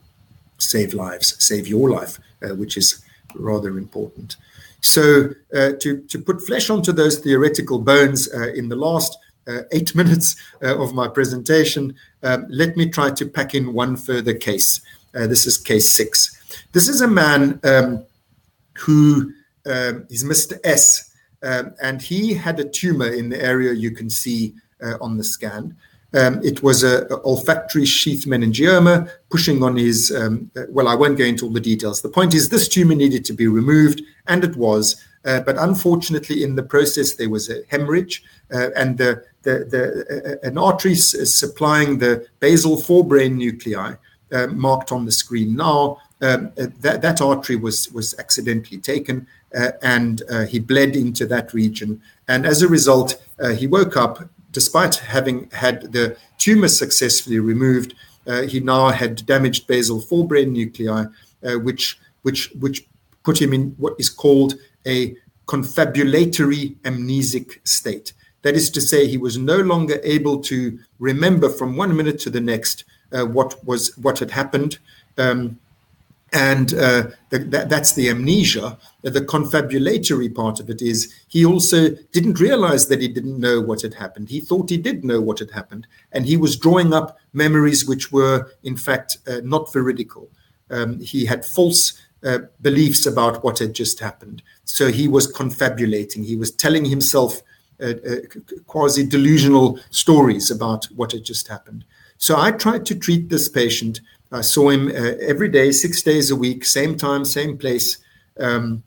[0.60, 3.04] save lives, save your life, which is
[3.36, 4.38] rather important.
[4.82, 9.18] So, to, to put flesh onto those theoretical bones in the last
[9.72, 14.82] eight minutes of my presentation, um, let me try to pack in one further case.
[15.18, 16.38] Uh, this is case six.
[16.74, 18.06] This is a man um,
[18.78, 19.34] who
[19.66, 20.60] um, is Mr.
[20.64, 21.12] S,
[21.42, 24.54] um, and he had a tumor in the area you can see
[24.84, 25.76] uh, on the scan.
[26.14, 30.16] Um, it was a, a, olfactory sheath meningioma pushing on his.
[30.16, 32.02] Um, uh, well, I won't go into all the details.
[32.02, 35.04] The point is, this tumor needed to be removed, and it was.
[35.26, 40.40] Uh, but unfortunately, in the process, there was a hemorrhage, uh, and the, the, the
[40.44, 43.96] uh, an artery supplying the basal forebrain nuclei uh,
[44.52, 45.98] marked on the screen now.
[46.20, 51.28] Um, uh, that, that artery was was accidentally taken, uh, and uh, he bled into
[51.28, 52.02] that region.
[52.28, 57.94] And as a result, uh, he woke up despite having had the tumor successfully removed.
[58.26, 61.06] Uh, he now had damaged basal forebrain nuclei,
[61.58, 62.88] which which which
[63.24, 64.56] put him in what is called
[64.88, 65.16] a
[65.46, 68.14] confabulatory amnesic state.
[68.42, 72.30] That is to say, he was no longer able to remember from one minute to
[72.30, 74.80] the next uh, what was what had happened.
[75.18, 75.60] Um,
[76.34, 78.78] and uh, the, that, that's the amnesia.
[79.02, 83.82] The confabulatory part of it is he also didn't realize that he didn't know what
[83.82, 84.30] had happened.
[84.30, 88.12] He thought he did know what had happened, and he was drawing up memories which
[88.12, 90.30] were, in fact, uh, not veridical.
[90.70, 91.94] Um, he had false
[92.24, 94.42] uh, beliefs about what had just happened.
[94.66, 96.24] So he was confabulating.
[96.24, 97.42] He was telling himself
[97.80, 98.16] uh, uh,
[98.66, 101.86] quasi delusional stories about what had just happened.
[102.18, 104.02] So I tried to treat this patient
[104.32, 107.98] I saw him uh, every day, six days a week, same time, same place,
[108.40, 108.84] um,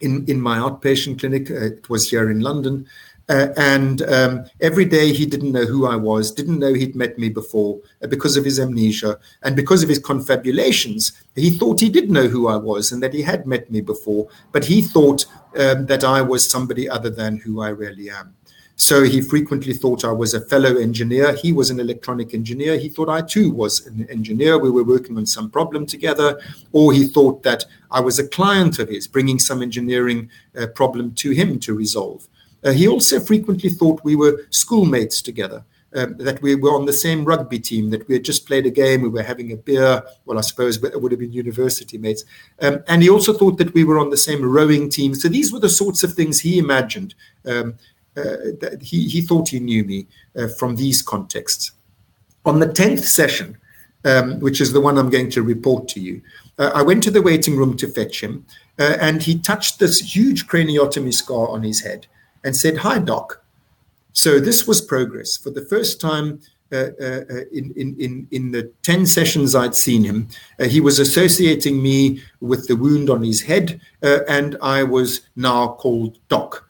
[0.00, 1.50] in in my outpatient clinic.
[1.50, 2.86] Uh, it was here in London,
[3.30, 7.18] uh, and um, every day he didn't know who I was, didn't know he'd met
[7.18, 11.12] me before uh, because of his amnesia and because of his confabulations.
[11.34, 14.28] He thought he did know who I was and that he had met me before,
[14.52, 15.24] but he thought
[15.56, 18.36] um, that I was somebody other than who I really am.
[18.78, 21.34] So he frequently thought I was a fellow engineer.
[21.34, 22.76] He was an electronic engineer.
[22.76, 24.58] He thought I too was an engineer.
[24.58, 26.38] We were working on some problem together.
[26.72, 31.14] Or he thought that I was a client of his, bringing some engineering uh, problem
[31.14, 32.28] to him to resolve.
[32.62, 35.64] Uh, he also frequently thought we were schoolmates together.
[35.94, 38.70] Um, that we were on the same rugby team, that we had just played a
[38.70, 40.02] game, we were having a beer.
[40.26, 42.24] Well, I suppose it would have been university mates.
[42.60, 45.14] Um, and he also thought that we were on the same rowing team.
[45.14, 47.14] So these were the sorts of things he imagined.
[47.46, 47.76] Um,
[48.16, 48.36] uh,
[48.80, 50.06] he, he thought he knew me
[50.36, 51.72] uh, from these contexts.
[52.44, 53.58] On the 10th session,
[54.04, 56.22] um, which is the one I'm going to report to you,
[56.58, 58.46] uh, I went to the waiting room to fetch him,
[58.78, 62.06] uh, and he touched this huge craniotomy scar on his head
[62.44, 63.42] and said, Hi, doc.
[64.12, 65.36] So this was progress.
[65.36, 66.40] For the first time
[66.72, 70.28] uh, uh, in, in, in the 10 sessions I'd seen him,
[70.68, 76.18] he was associating me with the wound on his head, and I was now called
[76.28, 76.66] doc.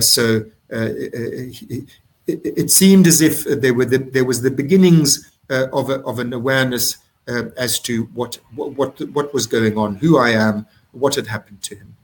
[0.00, 0.40] so uh,
[0.70, 1.86] it,
[2.26, 6.18] it, seemed as if there were the, there was the beginnings uh, of, a, of
[6.18, 6.98] an awareness
[7.28, 11.62] uh, as to what, what what was going on, who I am, what had happened
[11.62, 11.96] to him.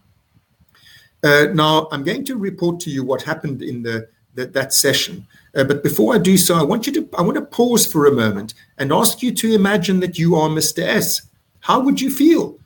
[1.23, 5.27] Uh, now, I'm going to report to you what happened in the, the that session.
[5.55, 8.07] Uh, but before I do so, I want you to I want to pause for
[8.07, 10.83] a moment and ask you to imagine that you are Mr.
[10.83, 11.23] S.
[11.61, 12.59] How would you feel?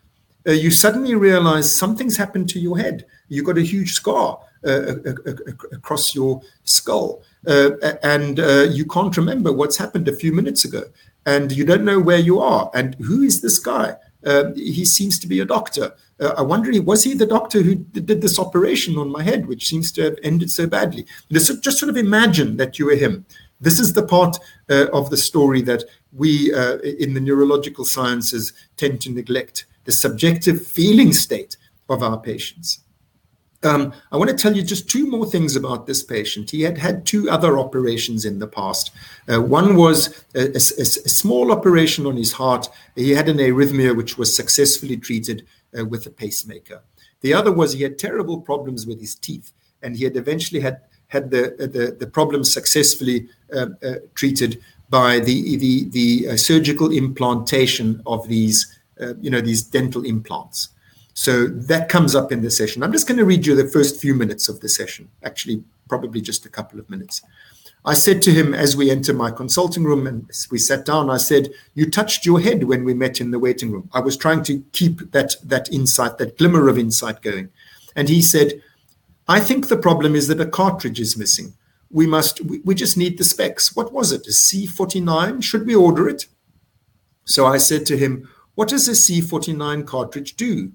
[0.47, 3.07] Uh, you suddenly realize something's happened to your head.
[3.29, 4.39] You've got a huge scar.
[4.65, 4.95] Uh,
[5.73, 7.23] across your skull.
[7.47, 10.85] Uh, and uh, you can't remember what's happened a few minutes ago.
[11.27, 12.71] And you don't know where you are.
[12.73, 13.97] And who is this guy?
[14.57, 15.93] he seems to be a doctor.
[16.19, 19.93] I wonder, was he the doctor who did this operation on my head, which seems
[19.93, 21.05] to have ended so badly?
[21.31, 23.27] Just, just sort of imagine that you were him.
[23.61, 24.39] This is the part
[24.71, 29.93] uh, of the story that we uh, in the neurological sciences tend to neglect the
[29.93, 31.59] subjective feeling state
[31.91, 32.81] of our patients.
[33.65, 36.51] Um, I want to tell you just two more things about this patient.
[36.51, 38.91] He had had two other operations in the past.
[39.27, 42.69] Uh, one was a, a, a, small operation on his heart.
[42.95, 45.47] He had an arrhythmia which was successfully treated
[45.79, 46.83] uh, with a pacemaker.
[47.23, 49.53] The other was he had terrible problems with his teeth,
[49.83, 54.61] and he had eventually had had the the, the problem successfully uh, uh treated
[54.91, 60.69] by the the, the uh, surgical implantation of these uh, you know these dental implants.
[61.15, 62.83] So that comes up in the session.
[62.83, 66.21] I'm just going to read you the first few minutes of the session, actually, probably
[66.21, 67.23] just a couple of minutes.
[67.87, 71.19] I said to him as we enter my consulting room and we sat down, I
[71.19, 73.91] said, You touched your head when we met in the waiting room.
[73.93, 77.51] I was trying to keep that, that insight, that glimmer of insight going.
[77.95, 78.63] And he said,
[79.29, 81.55] I think the problem is that a cartridge is missing.
[81.91, 83.77] We must, we, we just need the specs.
[83.77, 84.27] What was it?
[84.27, 85.43] A C49?
[85.43, 86.27] Should we order it?
[87.25, 90.73] So I said to him, What does a C49 cartridge do?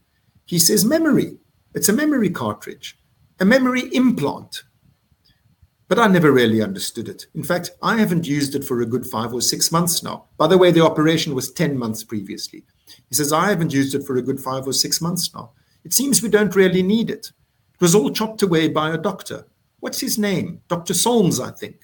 [0.50, 1.38] He says memory.
[1.76, 2.98] It's a memory cartridge,
[3.40, 4.64] a memory implant.
[5.88, 7.28] But I never really understood it.
[7.36, 10.26] In fact, I haven't used it for a good five or six months now.
[10.38, 12.64] By the way, the operation was 10 months previously.
[13.10, 15.52] He says, I haven't used it for a good five or six months now.
[15.84, 17.28] It seems we don't really need it.
[17.76, 19.46] It was all chopped away by a doctor.
[19.82, 20.62] What's his name?
[20.68, 20.96] Dr.
[20.96, 21.76] Solms, I think.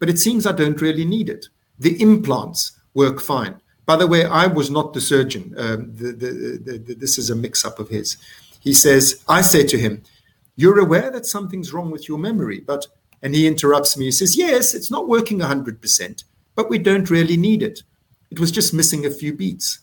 [0.00, 1.46] But it seems I don't really need it.
[1.78, 3.61] The implants work fine.
[3.84, 5.54] By the way, I was not the surgeon.
[5.56, 8.16] Um, the, the, the, this is a mix up of his.
[8.60, 10.02] He says, I say to him,
[10.56, 12.86] You're aware that something's wrong with your memory, but,
[13.22, 14.06] and he interrupts me.
[14.06, 16.24] He says, Yes, it's not working 100%,
[16.54, 17.82] but we don't really need it.
[18.30, 19.80] It was just missing a few beats.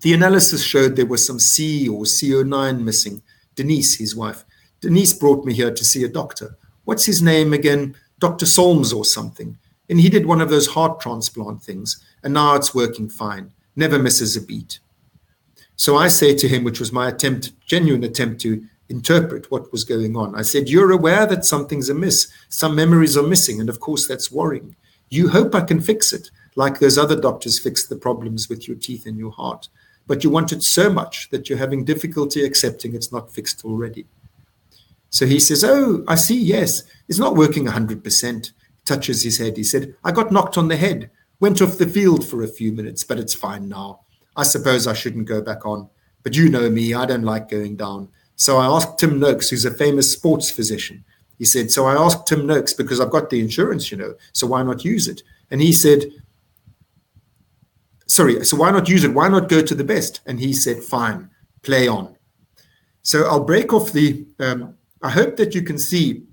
[0.00, 3.22] The analysis showed there was some C or CO9 missing.
[3.54, 4.44] Denise, his wife.
[4.80, 6.56] Denise brought me here to see a doctor.
[6.84, 7.96] What's his name again?
[8.20, 8.46] Dr.
[8.46, 9.58] Solms or something.
[9.90, 13.98] And he did one of those heart transplant things and now it's working fine, never
[13.98, 14.80] misses a beat.
[15.76, 19.84] So I say to him, which was my attempt, genuine attempt to interpret what was
[19.84, 20.34] going on.
[20.34, 24.32] I said, You're aware that something's amiss, some memories are missing, and of course that's
[24.32, 24.74] worrying.
[25.10, 28.76] You hope I can fix it, like those other doctors fixed the problems with your
[28.76, 29.68] teeth and your heart.
[30.08, 34.06] but you want it so much that you're having difficulty accepting it's not fixed already.
[35.10, 38.52] So he says, Oh, I see, yes, it's not working 100%.
[38.84, 39.56] Touches his head.
[39.56, 41.10] He said, I got knocked on the head,
[41.40, 44.00] went off the field for a few minutes, but it's fine now.
[44.36, 45.88] I suppose I shouldn't go back on.
[46.22, 48.08] But you know me, I don't like going down.
[48.36, 51.04] So I asked Tim Noakes, who's a famous sports physician.
[51.38, 54.46] He said, So I asked Tim Noakes because I've got the insurance, you know, so
[54.46, 55.22] why not use it?
[55.50, 56.04] And he said,
[58.06, 59.14] Sorry, so why not use it?
[59.14, 60.20] Why not go to the best?
[60.26, 61.30] And he said, Fine,
[61.62, 62.16] play on.
[63.02, 64.26] So I'll break off the.
[64.38, 66.24] Um, I hope that you can see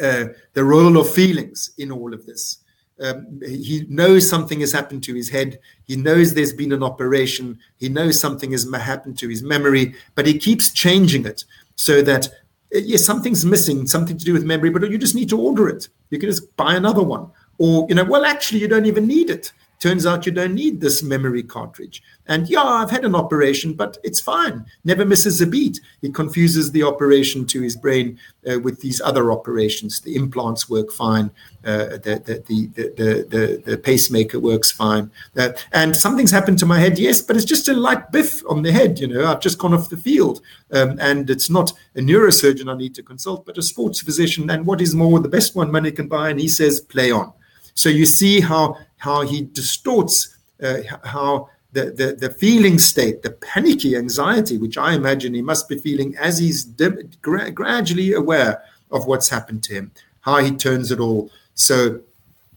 [0.00, 2.58] uh, the role of feelings in all of this.
[3.00, 5.58] Um, he knows something has happened to his head.
[5.84, 7.58] He knows there's been an operation.
[7.78, 11.44] He knows something has happened to his memory, but he keeps changing it
[11.76, 12.28] so that
[12.72, 15.88] yes, something's missing, something to do with memory, but you just need to order it.
[16.10, 17.30] You can just buy another one.
[17.58, 19.52] Or, you know, well, actually, you don't even need it.
[19.80, 22.02] Turns out you don't need this memory cartridge.
[22.26, 24.66] And yeah, I've had an operation, but it's fine.
[24.84, 25.80] Never misses a beat.
[26.02, 28.18] He confuses the operation to his brain
[28.48, 30.00] uh, with these other operations.
[30.00, 31.30] The implants work fine.
[31.64, 35.10] Uh, the, the, the, the, the, pacemaker works fine.
[35.34, 38.62] Uh, and something's happened to my head, yes, but it's just a light biff on
[38.62, 38.98] the head.
[38.98, 40.42] You know, I've just gone off the field.
[40.72, 44.50] Um, and it's not a neurosurgeon I need to consult, but a sports physician.
[44.50, 46.28] And what is more, the best one money can buy.
[46.28, 47.32] And he says, play on.
[47.74, 53.30] So you see how how he distorts uh, how the, the, the feeling state, the
[53.30, 59.06] panicky anxiety, which I imagine he must be feeling as he's gra- gradually aware of
[59.06, 61.30] what's happened to him, how he turns it all.
[61.54, 62.00] So,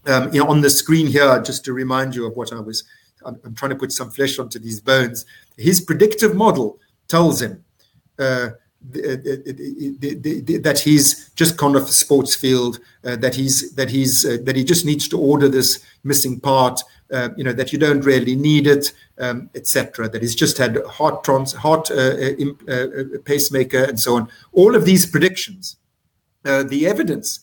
[0.06, 2.84] um, you know, on the screen here, just to remind you of what I was,
[3.24, 5.24] I'm, I'm trying to put some flesh onto these bones.
[5.56, 6.78] His predictive model
[7.08, 7.64] tells him
[8.18, 8.50] uh,
[8.92, 14.56] that he's just kind of the sports field, uh, that he's that he's uh, that
[14.56, 16.80] he just needs to order this missing part,
[17.12, 20.08] uh, you know, that you don't really need it, um, etc.
[20.08, 24.28] That he's just had heart trans, heart uh, uh, uh, pacemaker, and so on.
[24.52, 25.76] All of these predictions,
[26.42, 27.40] the evidence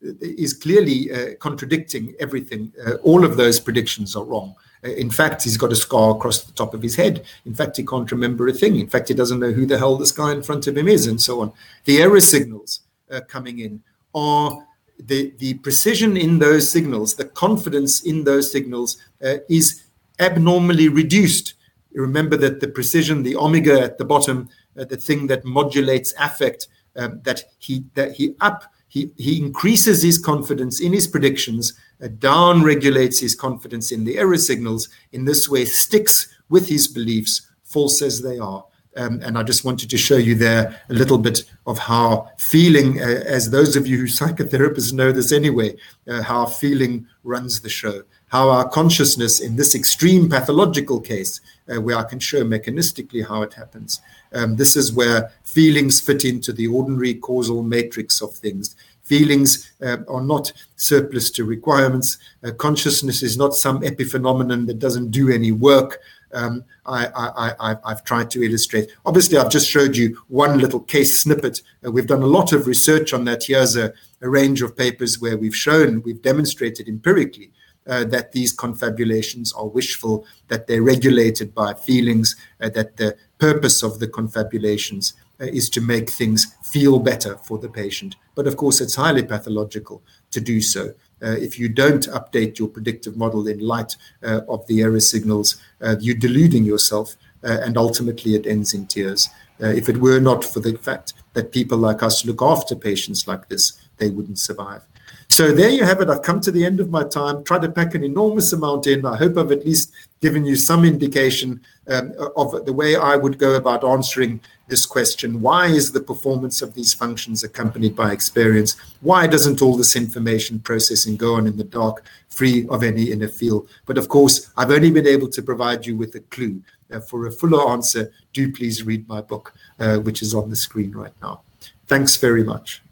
[0.00, 2.72] is clearly contradicting everything.
[3.02, 4.54] all of those predictions are wrong.
[4.96, 7.24] In fact, he's got a scar across the top of his head.
[7.44, 8.78] In fact, he can't remember a thing.
[8.78, 11.06] In fact, he doesn't know who the hell this guy in front of him is,
[11.06, 11.52] and so on.
[11.84, 12.80] The error signals
[13.10, 13.82] uh, coming in
[14.14, 14.66] are
[14.98, 19.84] the, the precision in those signals, the confidence in those signals uh, is
[20.18, 21.54] abnormally reduced.
[21.92, 26.68] remember that the precision, the omega at the bottom, uh, the thing that modulates affect,
[26.96, 31.74] um, that he that he up he, he increases his confidence in his predictions,
[32.18, 34.88] down regulates his confidence in the error signals.
[35.12, 38.64] In this way, sticks with his beliefs, false as they are.
[38.96, 43.00] Um, and I just wanted to show you there a little bit of how feeling,
[43.00, 45.76] uh, as those of you who psychotherapists know this anyway,
[46.08, 51.78] uh, how feeling runs the show, how our consciousness in this extreme pathological case, uh,
[51.80, 54.00] where I can show mechanistically how it happens,
[54.32, 58.76] um, this is where feelings fit into the ordinary causal matrix of things.
[59.06, 62.18] Feelings uh, are not surplus to requirements.
[62.42, 66.00] Uh, consciousness is not some epiphenomenon that doesn't do any work.
[66.32, 68.90] Um, I, have tried to illustrate.
[69.04, 71.62] Obviously, I've just showed you one little case snippet.
[71.86, 73.44] Uh, we've done a lot of research on that.
[73.44, 73.92] Here's a,
[74.22, 77.52] a range of papers where we've shown, we've demonstrated empirically
[77.86, 83.84] uh, that these confabulations are wishful, that they're regulated by feelings, uh, that the purpose
[83.84, 88.16] of the confabulations is to make things feel better for the patient.
[88.34, 90.94] But of course, it's highly pathological to do so.
[91.22, 95.56] Uh, if you don't update your predictive model in light uh, of the error signals,
[95.80, 99.28] uh, you're deluding yourself, and ultimately it ends in tears.
[99.60, 103.48] if it were not for the fact that people like us look after patients like
[103.48, 104.82] this, they wouldn't survive.
[105.28, 106.08] So there you have it.
[106.08, 109.04] I've come to the end of my time, tried to pack an enormous amount in.
[109.04, 113.38] I hope I've at least given you some indication um, of the way I would
[113.38, 115.40] go about answering this question.
[115.40, 118.76] Why is the performance of these functions accompanied by experience?
[119.00, 123.28] Why doesn't all this information processing go on in the dark, free of any inner
[123.28, 123.66] feel?
[123.86, 126.62] But of course, I've only been able to provide you with a clue.
[126.90, 130.56] Uh, for a fuller answer, do please read my book, uh, which is on the
[130.56, 131.42] screen right now.
[131.86, 132.82] Thanks very much.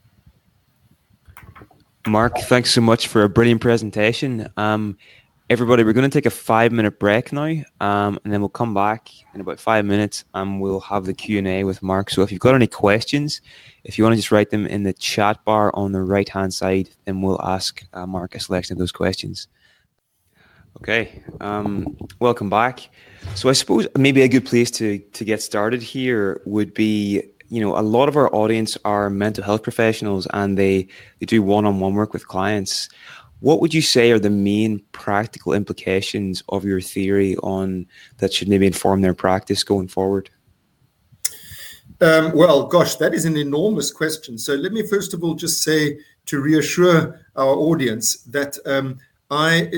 [2.07, 4.49] Mark, thanks so much for a brilliant presentation.
[4.57, 4.99] Um,
[5.51, 8.73] everybody, we're going to take a five minute break now, um, and then we'll come
[8.73, 12.11] back in about five minutes and we'll have the Q&A with Mark.
[12.11, 13.41] So if you've got any questions,
[13.85, 16.55] if you want to just write them in the chat bar on the right hand
[16.55, 19.49] side, then we'll ask uh, Mark a selection of those questions.
[20.79, 22.89] Okay, um, welcome back.
[23.35, 27.61] So I suppose maybe a good place to to get started here would be you
[27.61, 30.89] know, a lot of our audience are mental health professionals and they,
[31.21, 32.89] they do one-on-one work with clients.
[33.45, 37.87] What would you say are the main practical implications of your theory on
[38.17, 40.31] that should maybe inform their practice going forward?
[42.01, 44.39] Um, well, gosh, that is an enormous question.
[44.39, 48.99] So let me first of all just say to reassure our audience that um,
[49.31, 49.69] I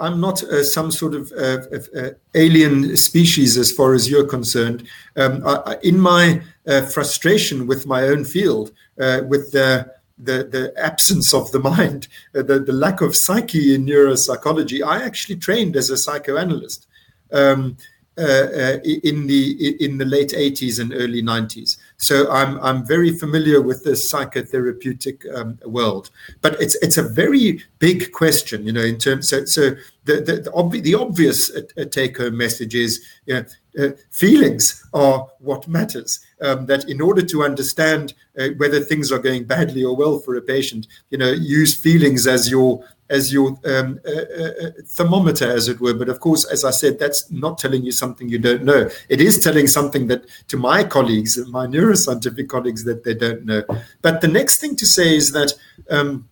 [0.00, 1.58] I'm not uh, some sort of uh,
[1.94, 4.88] uh, alien species as far as you're concerned.
[5.16, 10.72] Um, I, in my uh, frustration with my own field, uh, with the the, the
[10.76, 15.76] absence of the mind, uh, the, the lack of psyche in neuropsychology, I actually trained
[15.76, 16.86] as a psychoanalyst.
[17.32, 17.76] Um,
[18.18, 21.78] uh, uh, in the in the late 80s and early 90s.
[21.96, 26.10] So I'm I'm very familiar with the psychotherapeutic um, world,
[26.42, 28.82] but it's it's a very big question, you know.
[28.82, 29.70] In terms, so, so
[30.04, 33.46] the the the, obvi- the obvious uh, take home message is, you
[33.78, 36.20] know, feelings are what matters.
[36.42, 40.34] Um, that in order to understand uh, whether things are going badly or well for
[40.34, 45.68] a patient, you know, use feelings as your as your um, uh, uh, thermometer, as
[45.68, 45.94] it were.
[45.94, 48.88] But of course, as I said, that's not telling you something you don't know.
[49.08, 53.62] It is telling something that to my colleagues, my neuroscientific colleagues, that they don't know.
[54.00, 55.52] But the next thing to say is that
[55.90, 56.28] um,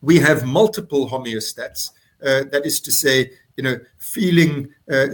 [0.00, 1.90] we have multiple homeostats.
[2.22, 5.08] Uh, that is to say, you know, feeling, uh,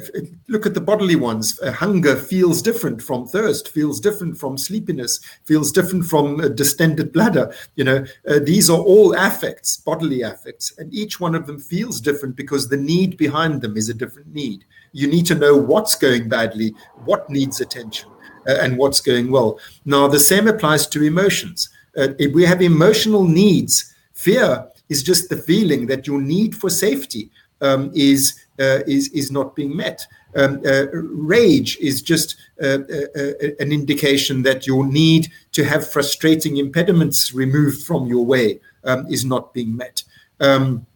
[0.49, 1.59] look at the bodily ones.
[1.61, 7.12] Uh, hunger feels different from thirst, feels different from sleepiness, feels different from a distended
[7.12, 7.53] bladder.
[7.74, 12.01] You know, uh, these are all affects, bodily affects, and each one of them feels
[12.01, 14.64] different because the need behind them is a different need.
[14.93, 16.74] You need to know what's going badly,
[17.05, 18.11] what needs attention,
[18.47, 19.59] uh, and what's going well.
[19.84, 21.68] Now, the same applies to emotions.
[21.97, 26.70] Uh, if we have emotional needs, fear is just the feeling that your need for
[26.70, 27.30] safety
[27.61, 30.07] um, is uh, is is not being met.
[30.36, 35.90] Um, uh, rage is just uh, uh, uh, an indication that your need to have
[35.90, 40.02] frustrating impediments removed from your way um, is not being met.
[40.40, 40.86] Um,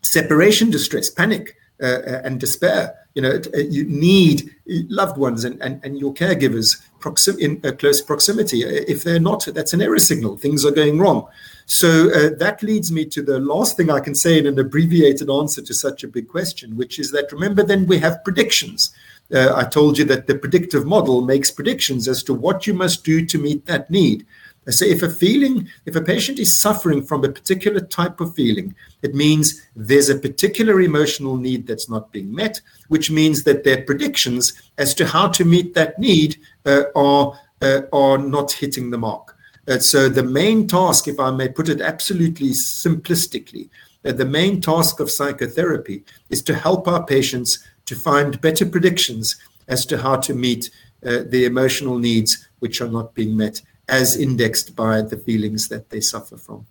[0.00, 2.94] separation distress, panic, uh, and despair.
[3.14, 8.62] You know, you need loved ones and, and, and your caregivers proxim- in close proximity.
[8.62, 10.36] If they're not, that's an error signal.
[10.36, 11.26] Things are going wrong.
[11.66, 15.28] So uh, that leads me to the last thing I can say in an abbreviated
[15.28, 18.94] answer to such a big question, which is that remember, then we have predictions.
[19.34, 23.04] Uh, I told you that the predictive model makes predictions as to what you must
[23.04, 24.24] do to meet that need.
[24.68, 28.34] I say if a feeling, if a patient is suffering from a particular type of
[28.34, 33.64] feeling, it means there's a particular emotional need that's not being met, which means that
[33.64, 38.90] their predictions as to how to meet that need uh, are uh, are not hitting
[38.90, 39.25] the mark.
[39.68, 43.68] Uh, so the main task, if I may put it absolutely simplistically,
[44.04, 49.36] uh, the main task of psychotherapy is to help our patients to find better predictions
[49.68, 50.70] as to how to meet
[51.04, 55.90] uh, the emotional needs which are not being met as indexed by the feelings that
[55.90, 56.66] they suffer from.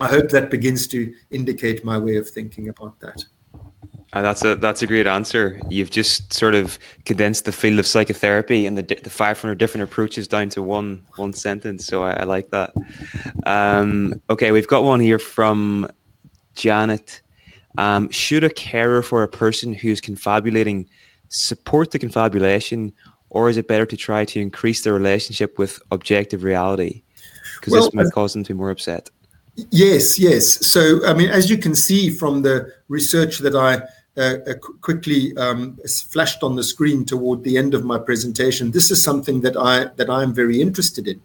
[0.00, 3.24] I hope that begins to indicate my way of thinking about that.
[4.12, 5.58] Uh, that's a that's a great answer.
[5.70, 10.28] You've just sort of condensed the field of psychotherapy and the the 500 different approaches
[10.28, 11.86] down to one one sentence.
[11.86, 12.74] So I, I like that.
[13.46, 15.88] Um, okay, we've got one here from
[16.54, 17.22] Janet.
[17.78, 20.88] Um, should a carer for a person who's confabulating
[21.28, 22.92] support the confabulation,
[23.30, 27.02] or is it better to try to increase the relationship with objective reality?
[27.56, 29.08] Because well, this might cause them to be more upset.
[29.70, 30.66] Yes, yes.
[30.66, 33.86] So, I mean, as you can see from the research that I uh, uh
[34.80, 35.78] quickly um,
[36.10, 38.70] flashed on the screen toward the end of my presentation.
[38.70, 41.20] This is something that I am very interested in.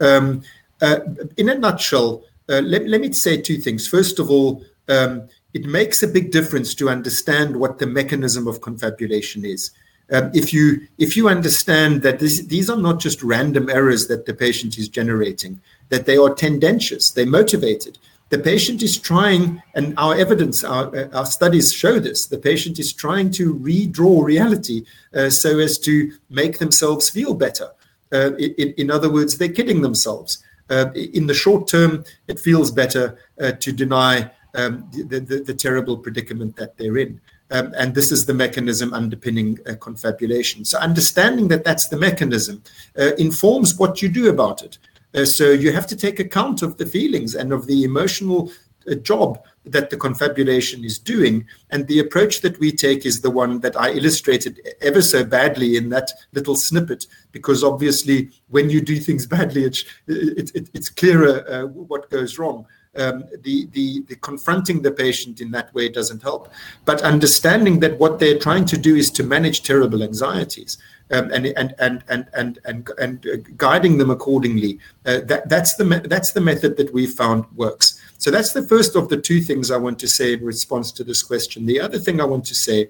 [0.00, 0.42] Um,
[0.82, 1.00] uh,
[1.36, 3.86] in a nutshell, uh, let, let me say two things.
[3.86, 8.60] First of all, um, it makes a big difference to understand what the mechanism of
[8.60, 9.70] confabulation is.
[10.10, 14.76] If you if you understand that these are not just random errors that the patient
[14.76, 17.98] is generating, that they are tendentious, they're motivated,
[18.34, 22.80] the patient is trying, and our evidence, our, uh, our studies show this, the patient
[22.80, 24.84] is trying to redraw reality
[25.14, 27.68] uh, so as to make themselves feel better.
[28.12, 30.42] Uh, in, in, other words, they're kidding themselves.
[30.68, 35.54] Uh, in the short term, it feels better uh, to deny um, the, the, the,
[35.54, 37.20] terrible predicament that they're in.
[37.52, 40.64] Um, and this is the mechanism underpinning uh, confabulation.
[40.64, 42.64] So, understanding that that's the mechanism
[42.96, 44.78] informs what you do about it.
[45.14, 48.50] Uh, so you have to take account of the feelings and of the emotional
[48.90, 51.46] uh, job that the confabulation is doing.
[51.70, 55.76] And the approach that we take is the one that I illustrated ever so badly
[55.76, 60.90] in that little snippet, because obviously, when you do things badly, it's, it, it, it's
[60.90, 62.66] clearer uh, what goes wrong.
[62.96, 66.52] Um, the, the, the confronting the patient in that way doesn't help.
[66.84, 70.78] But understanding that what they're trying to do is to manage terrible anxieties
[71.10, 74.78] and, and, and, and, and, and, and, guiding them accordingly.
[75.04, 78.00] Uh, that, that's, the me- that's the method that we found works.
[78.18, 81.04] So that's the first of the two things I want to say in response to
[81.04, 81.66] this question.
[81.66, 82.88] The other thing I want to say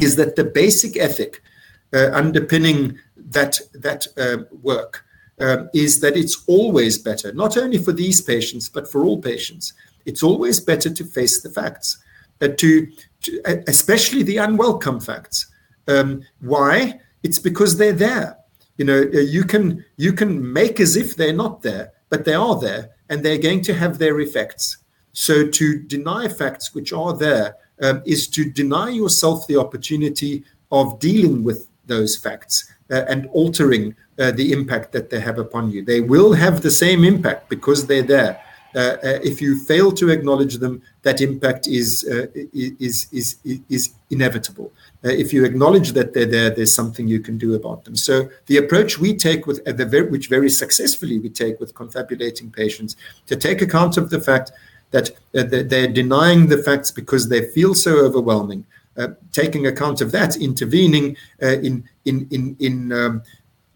[0.00, 1.42] is that the basic ethic
[1.92, 5.04] uh, underpinning that that uh, work
[5.38, 9.72] um, is that it's always better, not only for these patients but for all patients.
[10.04, 11.98] It's always better to face the facts,
[12.40, 12.48] uh,
[13.66, 15.46] especially the unwelcome facts.
[15.88, 17.00] Um, why?
[17.26, 18.28] It's because they're there.
[18.78, 20.30] You know, uh, you can you can
[20.60, 23.98] make as if they're not there, but they are there, and they're going to have
[23.98, 24.64] their effects.
[25.12, 31.00] So to deny facts which are there um, is to deny yourself the opportunity of
[31.00, 32.54] dealing with those facts
[32.90, 33.84] uh, and altering
[34.18, 35.80] uh, the impact that they have upon you.
[35.84, 38.32] They will have the same impact because they're there.
[38.76, 43.36] Uh, uh if you fail to acknowledge them, that impact is uh, is, is
[43.68, 44.70] is inevitable.
[45.02, 47.96] If you acknowledge that they're there, there's something you can do about them.
[47.96, 52.50] So the approach we take with the very, which very successfully we take with confabulating
[52.50, 52.96] patients
[53.26, 54.52] to take account of the fact
[54.90, 58.64] that they're denying the facts because they feel so overwhelming
[58.96, 63.22] uh, taking account of that, intervening uh, in in in in um,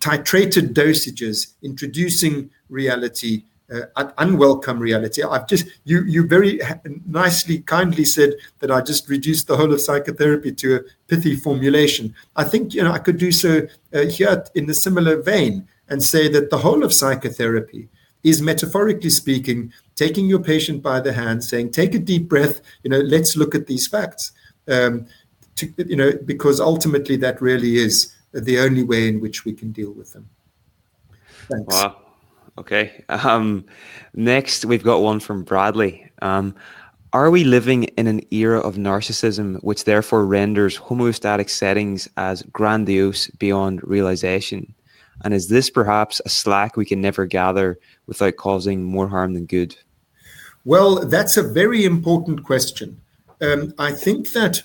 [0.00, 5.22] titrated dosages, introducing reality, uh, unwelcome reality.
[5.22, 6.60] I've just you you very
[7.06, 12.14] nicely, kindly said that I just reduced the whole of psychotherapy to a pithy formulation.
[12.36, 16.02] I think you know I could do so uh, here in a similar vein and
[16.02, 17.88] say that the whole of psychotherapy
[18.22, 22.90] is metaphorically speaking taking your patient by the hand saying take a deep breath you
[22.90, 24.32] know let's look at these facts
[24.68, 25.06] um,
[25.56, 29.72] to, you know, because ultimately that really is the only way in which we can
[29.72, 30.28] deal with them.
[31.48, 31.74] Thanks.
[31.74, 31.96] Wow.
[32.60, 33.04] Okay.
[33.08, 33.64] Um,
[34.14, 36.10] next, we've got one from Bradley.
[36.22, 36.54] Um,
[37.12, 43.28] are we living in an era of narcissism which therefore renders homeostatic settings as grandiose
[43.38, 44.72] beyond realization?
[45.24, 49.46] And is this perhaps a slack we can never gather without causing more harm than
[49.46, 49.76] good?
[50.64, 53.00] Well, that's a very important question
[53.40, 54.62] um, I think that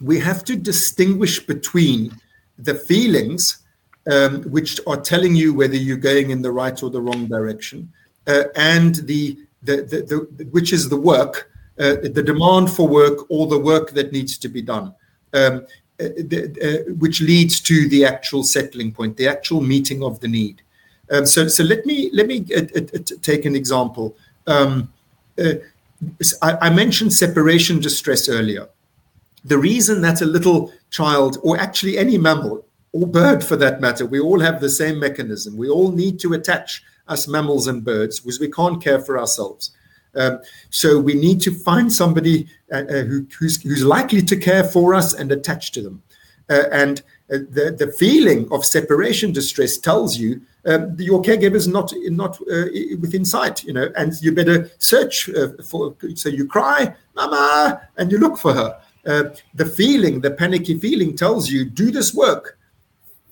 [0.00, 2.12] we have to distinguish between
[2.58, 3.58] the feelings,
[4.10, 7.92] um, which are telling you whether you're going in the right or the wrong direction,
[8.26, 13.26] uh, and the, the, the, the, which is the work, uh, the demand for work
[13.30, 14.94] or the work that needs to be done.
[15.32, 15.66] Um,
[16.00, 20.62] uh, uh, which leads to the actual settling point, the actual meeting of the need.
[21.10, 24.16] Um, so, so let me let me uh, uh, take an example.
[24.46, 24.92] Um,
[25.38, 25.58] I,
[26.42, 28.68] I mentioned separation distress earlier.
[29.44, 34.06] The reason that a little child, or actually any mammal, or bird for that matter,
[34.06, 35.56] we all have the same mechanism.
[35.56, 39.72] We all need to attach us mammals and birds because we can't care for ourselves.
[40.14, 40.40] Um,
[40.70, 44.94] so we need to find somebody uh, uh, who, who's, who's, likely to care for
[44.94, 46.02] us and attach to them.
[46.50, 47.00] Uh, and
[47.32, 52.38] uh, the, the feeling of separation distress tells you um, your caregiver is not not
[52.42, 52.66] uh,
[53.00, 55.96] within sight, you know, and you better search uh, for.
[56.14, 58.78] So you cry, "Mama," and you look for her.
[59.04, 62.58] The feeling, the panicky feeling, tells you do this work.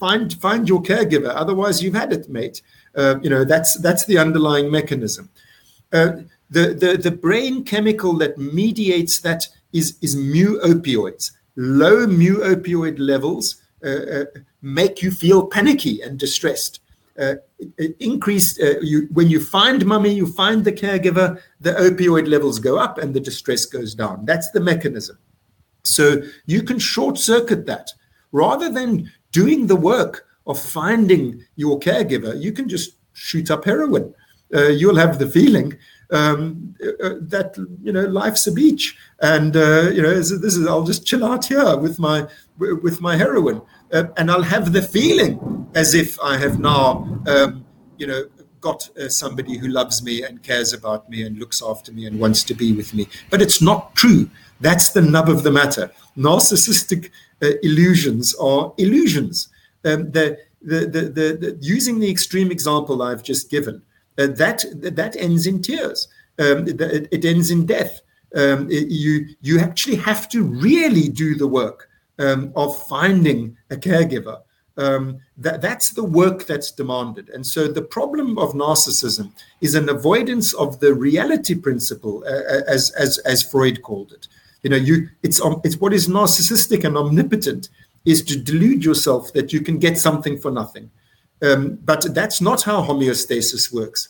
[0.01, 1.32] Find find your caregiver.
[1.35, 2.62] Otherwise, you've had it, mate.
[2.97, 5.31] Uh, you know that's that's the underlying mechanism.
[5.93, 11.32] Uh, the, the the brain chemical that mediates that is is mu opioids.
[11.56, 14.24] Low mu opioid levels uh,
[14.62, 16.81] make you feel panicky and distressed
[17.20, 17.35] uh,
[17.98, 22.78] increased uh, you, when you find mummy you find the caregiver the opioid levels go
[22.78, 25.18] up and the distress goes down that's the mechanism
[25.82, 27.90] so you can short circuit that
[28.32, 34.15] rather than doing the work of finding your caregiver you can just shoot up heroin
[34.55, 35.77] uh, you'll have the feeling
[36.12, 40.85] um, uh, that you know life's a beach and uh, you know this is i'll
[40.85, 42.27] just chill out here with my
[42.59, 43.62] with my heroin
[43.93, 47.65] uh, and I'll have the feeling as if I have now, um,
[47.97, 48.24] you know,
[48.61, 52.20] got uh, somebody who loves me and cares about me and looks after me and
[52.20, 53.09] wants to be with me.
[53.31, 54.31] But it's not true.
[54.61, 55.90] That's the nub of the matter.
[56.16, 57.11] Narcissistic
[57.43, 59.49] uh, illusions are illusions.
[59.85, 63.83] Um, the, the, the, the, using the extreme example I've just given,
[64.19, 66.09] uh, that that ends in tears.
[66.39, 66.81] Um, it,
[67.11, 68.01] it, ends in death.
[68.35, 71.89] Um, it, you you actually have to really do the work
[72.19, 74.41] um, of finding a caregiver.
[74.77, 77.29] Um, that, that's the work that's demanded.
[77.31, 82.62] And so the problem of narcissism is an avoidance of the reality principle, uh, uh
[82.67, 84.29] as, as, as Freud called it.
[84.62, 87.69] You know, you it's um, it's what is narcissistic and omnipotent
[88.05, 90.91] is to delude yourself that you can get something for nothing.
[91.43, 94.09] Um, but that's not how homeostasis works.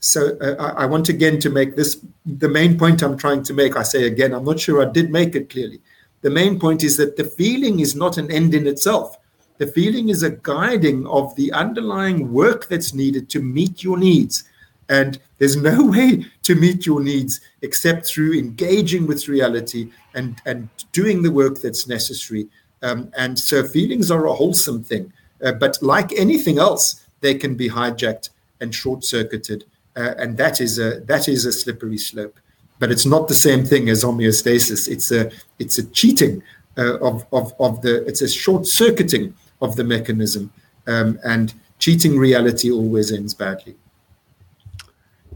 [0.00, 3.54] So uh, I, I want again to make this the main point I'm trying to
[3.54, 3.76] make.
[3.76, 5.80] I say again, I'm not sure I did make it clearly
[6.22, 9.16] the main point is that the feeling is not an end in itself.
[9.58, 14.44] The feeling is a guiding of the underlying work that's needed to meet your needs.
[14.90, 20.68] And there's no way to meet your needs except through engaging with reality and, and
[20.92, 22.48] doing the work that's necessary.
[22.82, 25.12] Um, and so feelings are a wholesome thing.
[25.42, 28.30] Uh, but like anything else, they can be hijacked
[28.60, 29.64] and short circuited.
[29.96, 32.38] Uh, and that is a that is a slippery slope.
[32.78, 34.88] But it's not the same thing as homeostasis.
[34.88, 36.42] It's a it's a cheating
[36.78, 40.52] uh, of, of of the it's a short circuiting of the mechanism,
[40.86, 43.74] um, and cheating reality always ends badly.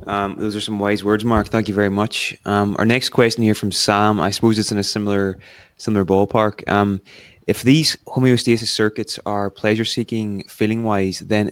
[0.06, 1.48] Um, those are some wise words, Mark.
[1.48, 2.36] Thank you very much.
[2.44, 4.20] Um, our next question here from Sam.
[4.20, 5.38] I suppose it's in a similar
[5.76, 6.68] similar ballpark.
[6.70, 7.00] Um,
[7.46, 11.50] if these homeostasis circuits are pleasure-seeking, feeling-wise, then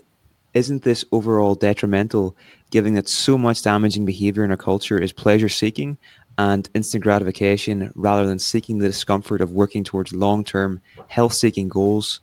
[0.54, 2.36] isn't this overall detrimental,
[2.70, 5.98] given that so much damaging behavior in our culture is pleasure-seeking
[6.38, 12.20] and instant gratification, rather than seeking the discomfort of working towards long-term health-seeking goals?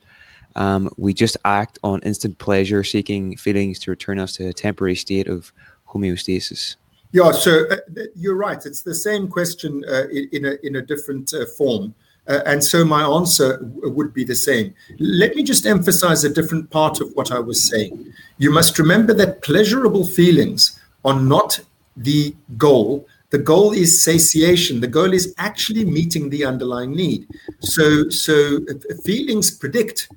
[0.56, 5.28] Um, we just act on instant pleasure-seeking feelings to return us to a temporary state
[5.28, 5.54] of
[5.90, 6.76] homeostasis?
[7.12, 7.78] Yeah, so uh,
[8.16, 8.64] you're right.
[8.66, 11.96] It's the same question uh, in, a, in a different uh, form.
[12.28, 14.76] Uh, and so my answer would be the same.
[15.00, 18.14] Let me just emphasize a different part of what I was saying.
[18.38, 21.60] You must remember that pleasurable feelings are not
[21.98, 23.08] the goal.
[23.32, 24.80] The goal is satiation.
[24.80, 27.28] The goal is actually meeting the underlying need.
[27.62, 28.60] So, so
[29.04, 30.10] feelings predict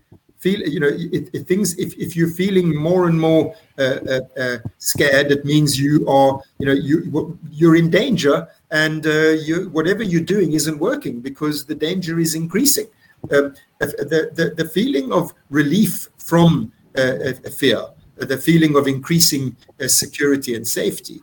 [0.42, 4.20] feel you know if, if things if, if you're feeling more and more uh, uh,
[4.42, 9.70] uh, scared it means you are you know you you're in danger and uh, you
[9.70, 12.88] whatever you're doing isn't working because the danger is increasing.
[13.30, 17.80] Um, the, the the feeling of relief from uh, fear
[18.16, 19.56] the feeling of increasing
[19.86, 21.18] security and safety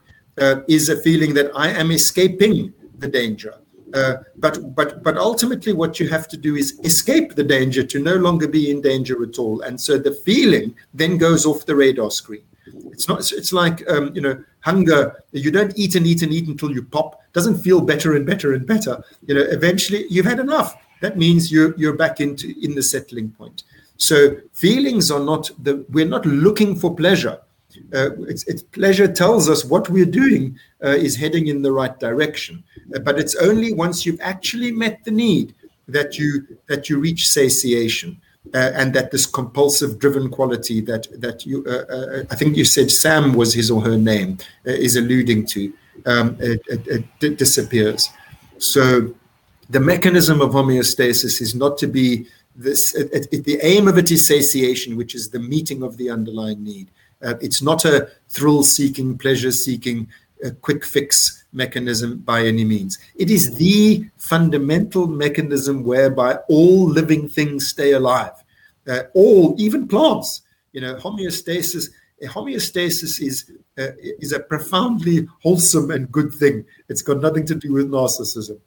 [0.68, 3.54] is a feeling that i am escaping the danger
[3.94, 8.00] uh, but but but ultimately, what you have to do is escape the danger to
[8.00, 9.62] no longer be in danger at all.
[9.62, 12.44] And so the feeling then goes off the radar screen.
[12.92, 13.32] It's not.
[13.32, 15.24] It's like um, you know hunger.
[15.32, 17.22] You don't eat and eat and eat until you pop.
[17.34, 19.04] Doesn't feel better and better and better.
[19.26, 20.76] You know, eventually you've had enough.
[21.02, 23.64] That means you're you're back into in the settling point.
[23.98, 25.86] So feelings are not the.
[25.90, 27.40] We're not looking for pleasure.
[27.94, 32.00] Uh, it's, it's, pleasure tells us what we're doing uh, is heading in the right
[32.00, 32.64] direction.
[32.96, 35.54] Uh, but it's only once you've actually met the need
[35.88, 38.20] that you that you reach satiation.
[38.54, 42.66] Uh, and that this compulsive driven quality that that you uh, uh, I think you
[42.66, 45.74] said Sam was his or her name is alluding to
[46.06, 48.10] um, it, it, it disappears.
[48.58, 49.14] So
[49.70, 52.94] the mechanism of homeostasis is not to be this.
[52.94, 56.90] the aim of it is satiation, which is the meeting of the underlying need.
[57.22, 60.08] Uh, it's not a thrill seeking, pleasure seeking,
[60.46, 62.98] uh, quick fix mechanism by any means.
[63.16, 68.34] It is the fundamental mechanism whereby all living things stay alive.
[68.88, 70.42] Uh, all, even plants,
[70.72, 71.90] you know, homeostasis.
[72.24, 76.66] Homeostasis is uh, is a profoundly wholesome and good thing.
[76.90, 78.60] It's got nothing to do with narcissism.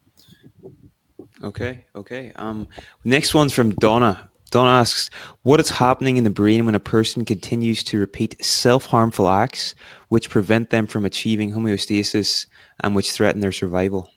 [1.42, 2.32] Okay, okay.
[2.36, 2.68] Um,
[3.04, 4.30] next one's from Donna.
[4.52, 5.08] Don asks,
[5.42, 9.74] what is happening in the brain when a person continues to repeat self-harmful acts
[10.10, 12.46] which prevent them from achieving homeostasis
[12.80, 14.10] and which threaten their survival?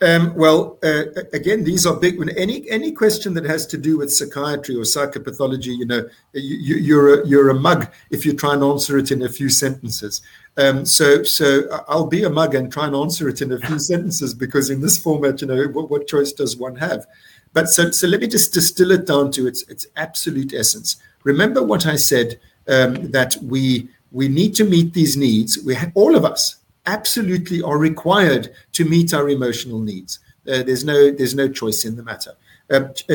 [0.00, 2.18] Um, well, uh, again, these are big.
[2.18, 6.76] When any any question that has to do with psychiatry or psychopathology, you know, you,
[6.76, 10.20] you're a, you're a mug if you try and answer it in a few sentences.
[10.56, 13.78] Um, so so I'll be a mug and try and answer it in a few
[13.90, 17.06] sentences because in this format, you know, what, what choice does one have?
[17.54, 20.96] But so, so let me just distill it down to its its absolute essence.
[21.22, 25.58] Remember what I said um, that we we need to meet these needs.
[25.64, 26.56] We all of us
[26.86, 30.18] absolutely are required to meet our emotional needs.
[30.46, 32.32] Uh, there's no there's no choice in the matter.
[32.70, 33.14] Um, uh,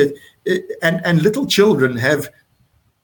[0.50, 2.30] uh, and and little children have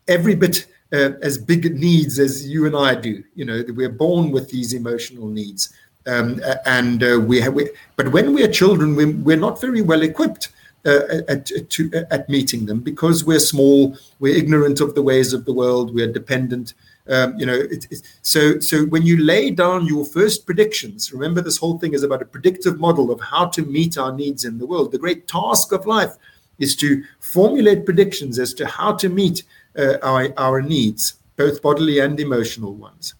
[0.08, 3.22] every bit uh, as big needs as you and I do.
[3.34, 5.72] You know, we're born with these emotional needs.
[6.06, 10.50] Um, and we have, we, but when we're children, we, we're not very well equipped
[10.86, 15.52] at, to, at meeting them because we're small, we're ignorant of the ways of the
[15.52, 16.74] world, we're dependent.
[17.08, 21.40] Um, you know, it, it, so so when you lay down your first predictions, remember
[21.40, 24.58] this whole thing is about a predictive model of how to meet our needs in
[24.58, 24.90] the world.
[24.90, 26.16] The great task of life
[26.58, 29.44] is to formulate predictions as to how to meet
[29.78, 33.14] uh, our our needs, both bodily and emotional ones.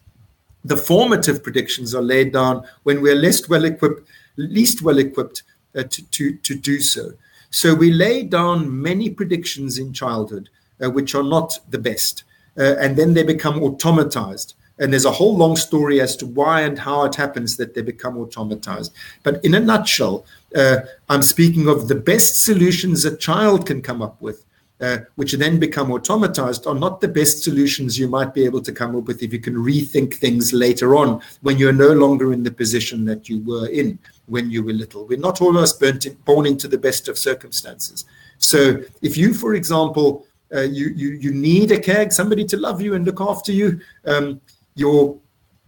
[0.65, 5.43] The formative predictions are laid down when we're less well equipped, least well equipped
[5.75, 7.13] uh, to, to to do so.
[7.49, 10.49] So we lay down many predictions in childhood,
[10.83, 12.23] uh, which are not the best.
[12.57, 14.53] Uh, and then they become automatized.
[14.79, 17.81] And there's a whole long story as to why and how it happens that they
[17.81, 18.91] become automatized.
[19.23, 20.25] But in a nutshell,
[20.55, 20.77] uh,
[21.09, 24.43] I'm speaking of the best solutions a child can come up with
[24.79, 28.71] uh, which then become automatized, are not the best solutions you might be able to
[28.71, 32.43] come up with if you can rethink things later on when you're no longer in
[32.43, 33.97] the position that you were in
[34.27, 35.07] when you were little.
[35.07, 38.05] We're not all of us in, born into the best of circumstances.
[38.37, 42.81] So if you, for example, uh, you, you you need a care, somebody to love
[42.81, 44.39] you and look after you, um,
[44.75, 45.17] your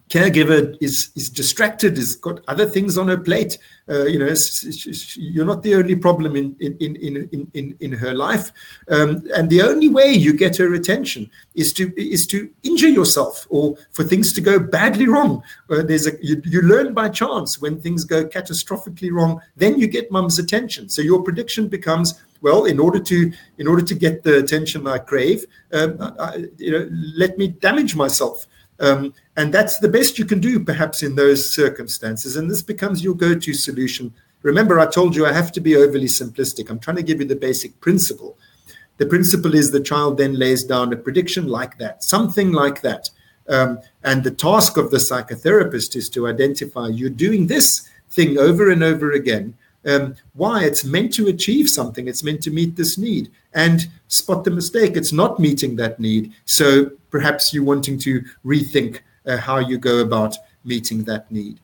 [0.09, 3.57] caregiver is is distracted, has got other things on her plate.
[3.87, 7.77] Uh, you know, it's, it's, you're not the only problem in in in in in,
[7.79, 8.51] in her life,
[8.89, 13.45] um, and the only way you get her attention is to is to injure yourself
[13.49, 15.43] or for things to go badly wrong.
[15.69, 19.39] Uh, there's a you, you learn by chance when things go catastrophically wrong.
[19.55, 20.89] Then you get mum's attention.
[20.89, 24.97] So your prediction becomes well in order to in order to get the attention i
[24.97, 28.47] crave um, I, you know let me damage myself
[28.79, 32.35] um, and that's the best you can do, perhaps, in those circumstances.
[32.35, 34.13] And this becomes your go to solution.
[34.41, 36.69] Remember, I told you I have to be overly simplistic.
[36.69, 38.37] I'm trying to give you the basic principle.
[38.97, 43.09] The principle is the child then lays down a prediction like that, something like that.
[43.47, 48.69] Um, and the task of the psychotherapist is to identify you're doing this thing over
[48.69, 49.55] and over again.
[49.85, 50.63] Um, why?
[50.63, 53.31] It's meant to achieve something, it's meant to meet this need.
[53.53, 56.33] And spot the mistake, it's not meeting that need.
[56.45, 61.59] So perhaps you're wanting to rethink uh, how you go about meeting that need.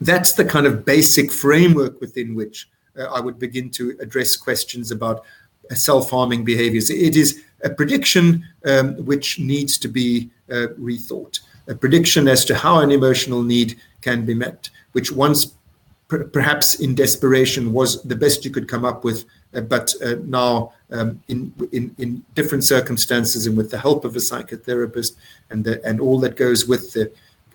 [0.00, 2.68] That's the kind of basic framework within which
[2.98, 5.24] uh, I would begin to address questions about
[5.70, 6.90] uh, self harming behaviors.
[6.90, 12.54] It is a prediction um, which needs to be uh, rethought, a prediction as to
[12.54, 15.54] how an emotional need can be met, which once
[16.08, 19.24] per- perhaps in desperation was the best you could come up with
[19.54, 24.16] uh, but uh, now um, in, in, in different circumstances and with the help of
[24.16, 25.16] a psychotherapist
[25.50, 27.10] and the, and all that goes with the,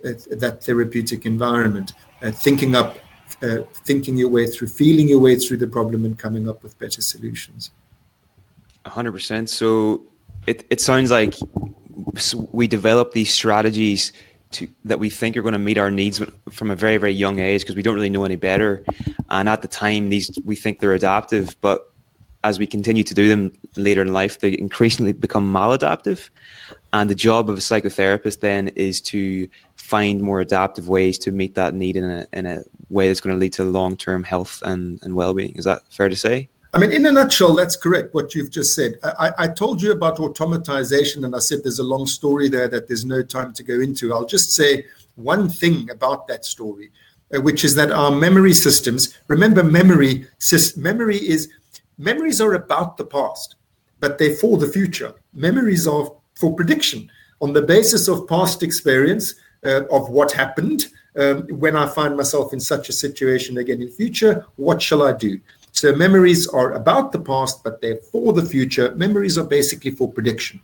[0.06, 2.98] uh, that therapeutic environment, uh, thinking up,
[3.42, 6.78] uh, thinking your way through, feeling your way through the problem, and coming up with
[6.78, 7.72] better solutions.
[8.86, 9.50] hundred percent.
[9.50, 10.04] So
[10.46, 11.36] it it sounds like
[12.52, 14.12] we develop these strategies
[14.54, 17.40] to, that we think are going to meet our needs from a very very young
[17.40, 18.84] age because we don't really know any better.
[19.30, 21.92] And at the time these we think they're adaptive but
[22.44, 26.30] as we continue to do them later in life they increasingly become maladaptive.
[26.92, 31.56] And the job of a psychotherapist then is to find more adaptive ways to meet
[31.56, 35.00] that need in a, in a way that's going to lead to long-term health and,
[35.02, 35.56] and well-being.
[35.56, 38.74] Is that fair to say I mean, in a nutshell, that's correct what you've just
[38.74, 38.96] said.
[39.04, 42.88] I, I, told you about automatization, and I said there's a long story there that
[42.88, 44.12] there's no time to go into.
[44.12, 46.92] I'll just say one thing about that story,
[47.36, 49.16] uh, which is that our memory systems.
[49.28, 50.26] Remember, memory
[50.76, 51.50] memory is
[52.00, 53.56] memories are about the past,
[54.00, 55.14] but they're for the future.
[55.32, 57.08] Memories are for prediction
[57.40, 60.88] on the basis of past experience uh, of what happened.
[61.16, 65.14] Um, when I find myself in such a situation again in future, what shall I
[65.14, 65.40] do?
[65.74, 68.96] So memories are about the past, but they're for the future.
[68.96, 70.62] Memories are basically for prediction.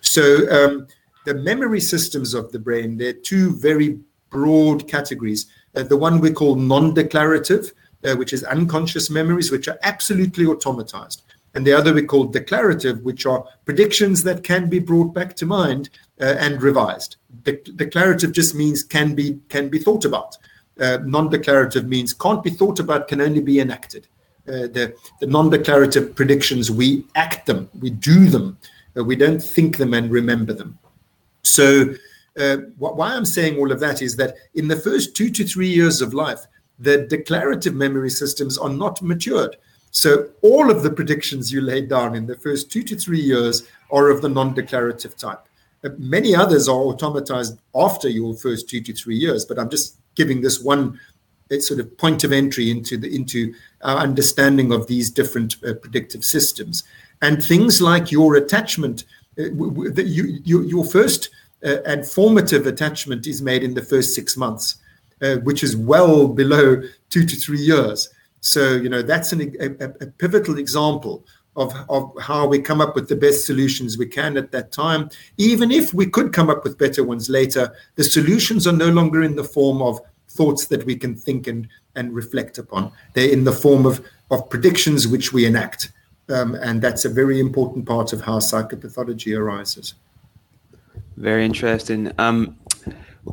[0.00, 0.86] So um,
[1.26, 4.00] the memory systems of the brain, they're two very
[4.30, 5.46] broad categories.
[5.74, 7.70] Uh, the one we call non-declarative,
[8.04, 11.22] uh, which is unconscious memories, which are absolutely automatized.
[11.54, 15.46] And the other we call declarative, which are predictions that can be brought back to
[15.46, 17.16] mind uh, and revised.
[17.42, 20.36] De- declarative just means can be can be thought about.
[20.80, 24.06] Uh, non-declarative means can't be thought about, can only be enacted.
[24.48, 28.56] Uh, the, the non-declarative predictions, we act them, we do them,
[28.94, 30.78] we don't think them and remember them.
[31.42, 31.94] So
[32.38, 35.44] uh, wh- why I'm saying all of that is that in the first two to
[35.44, 36.46] three years of life,
[36.78, 39.56] the declarative memory systems are not matured.
[39.90, 43.66] So all of the predictions you laid down in the first two to three years
[43.90, 45.42] are of the non-declarative type.
[45.82, 49.96] Uh, many others are automatized after your first two to three years, but I'm just
[50.14, 51.00] giving this one
[51.60, 56.24] sort of point of entry into the into our understanding of these different uh, predictive
[56.24, 56.84] systems.
[57.22, 59.04] And things like your attachment
[59.38, 61.30] uh, your first
[61.64, 64.78] uh, and formative attachment is made in the first six months
[65.42, 68.10] which is well below two to three years.
[68.40, 69.46] So you know that's a,
[70.02, 71.24] a, pivotal example
[71.56, 75.10] of, of how we come up with the best solutions we can at that time.
[75.38, 79.22] Even if we could come up with better ones later the solutions are no longer
[79.22, 80.00] in the form of
[80.36, 82.92] thoughts that we can think and, and reflect upon.
[83.14, 85.92] They're in the form of, of predictions which we enact.
[86.28, 89.94] Um, and that's a very important part of how psychopathology arises.
[91.16, 92.12] Very interesting.
[92.18, 92.58] Um,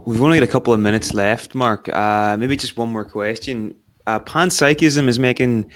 [0.05, 1.89] we've only got a couple of minutes left, Mark.
[1.89, 3.75] Uh, maybe just one more question
[4.07, 5.71] uh, panpsychism is making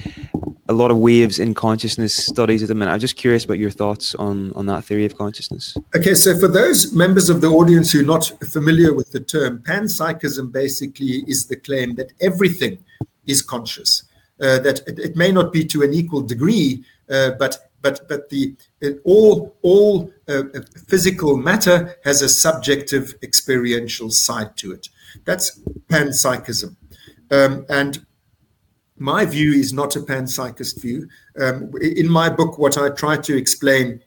[0.69, 2.91] a lot of waves in consciousness studies at the minute.
[2.91, 5.77] I'm just curious about your thoughts on, on that theory of consciousness.
[5.95, 9.59] Okay, so for those members of the audience who are not familiar with the term,
[9.59, 12.83] panpsychism basically is the claim that everything
[13.25, 14.03] is conscious.
[14.39, 18.29] Uh, that it, it, may not be to an equal degree, uh, but but but
[18.29, 18.55] the
[19.03, 20.43] all all uh,
[20.87, 24.89] physical matter has a subjective experiential side to it.
[25.25, 25.59] That's
[25.89, 26.75] panpsychism,
[27.31, 28.05] um, and
[28.99, 31.07] my view is not a panpsychist view.
[31.39, 34.01] Um, in my book, what I try to explain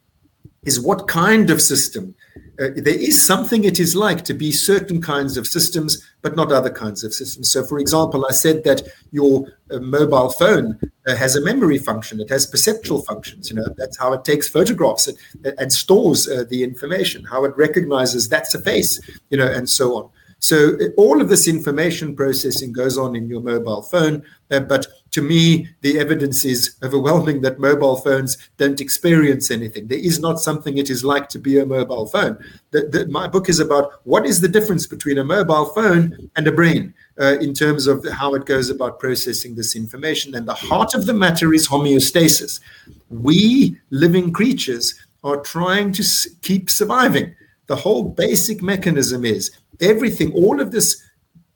[0.63, 2.13] is what kind of system.
[2.59, 6.51] Uh, there is something it is like to be certain kinds of systems, but not
[6.51, 7.51] other kinds of systems.
[7.51, 12.19] So, for example, I said that your uh, mobile phone uh, has a memory function,
[12.19, 13.49] it has perceptual functions.
[13.49, 15.17] You know, that's how it takes photographs and,
[15.57, 18.99] and stores uh, the information, how it recognizes that's a face,
[19.31, 20.09] you know, and so on.
[20.41, 24.23] So all of this information processing goes on in your mobile phone.
[24.49, 29.87] Uh, but to me, the evidence is overwhelming that mobile phones don't experience anything.
[29.87, 32.43] There is not something it is like to be a mobile phone.
[32.71, 36.47] The, the, my book is about what is the difference between a mobile phone and
[36.47, 40.33] a brain uh, in terms of how it goes about processing this information.
[40.33, 42.61] And the heart of the matter is homeostasis.
[43.09, 46.03] We living creatures are trying to
[46.41, 47.35] keep surviving.
[47.67, 49.51] The whole basic mechanism is
[49.81, 51.01] everything, all of this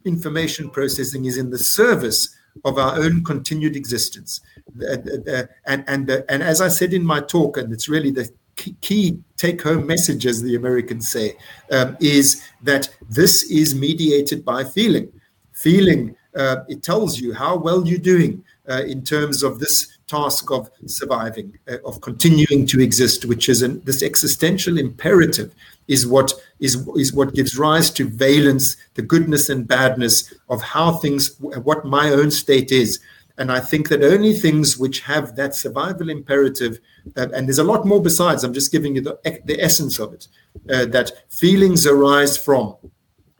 [0.05, 4.41] information processing is in the service of our own continued existence.
[4.79, 9.61] And, and, and, as I said in my talk, and it's really the key take
[9.61, 11.35] home message, as the Americans say,
[11.71, 15.11] um, is that this is mediated by feeling.
[15.51, 20.51] Feeling, uh, it tells you how well you're doing uh, in terms of this task
[20.51, 25.53] of surviving, uh, of continuing to exist, which is an, this existential imperative
[25.87, 30.93] is what is is what gives rise to valence, the goodness and badness of how
[30.93, 32.99] things, what my own state is.
[33.37, 36.79] And I think that only things which have that survival imperative,
[37.17, 38.43] uh, and there's a lot more besides.
[38.43, 40.27] I'm just giving you the, the essence of it.
[40.69, 42.75] Uh, that feelings arise from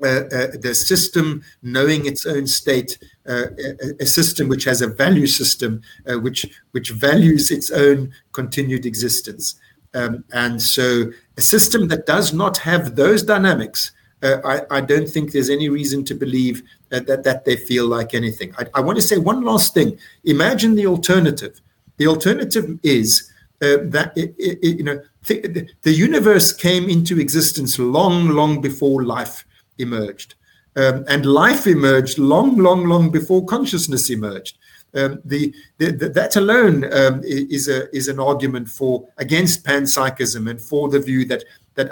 [0.04, 2.98] uh, uh, the system knowing its own state,
[3.30, 5.82] uh, a, a, system which has a value system
[6.12, 9.56] uh, which which values its own continued existence.
[9.94, 11.06] Um, and so
[11.38, 13.92] a system that does not have those dynamics,
[14.24, 17.86] uh, I, I, don't think there's any reason to believe that, that, that they feel
[17.86, 18.54] like anything.
[18.58, 19.98] I, I, want to say one last thing.
[20.24, 21.62] Imagine the alternative.
[21.98, 23.32] The alternative is
[23.62, 29.04] uh, that it, it, you know th- the universe came into existence long, long before
[29.04, 29.46] life
[29.78, 30.36] emerged,
[30.76, 34.58] um, and life emerged long, long, long before consciousness emerged.
[34.96, 41.44] Um, that alone um, is an argument for against panpsychism and for the view that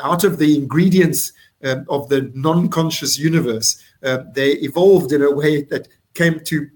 [0.01, 3.83] out of the ingredients um, of the non-conscious universe,
[4.33, 6.69] they evolved in a way that came to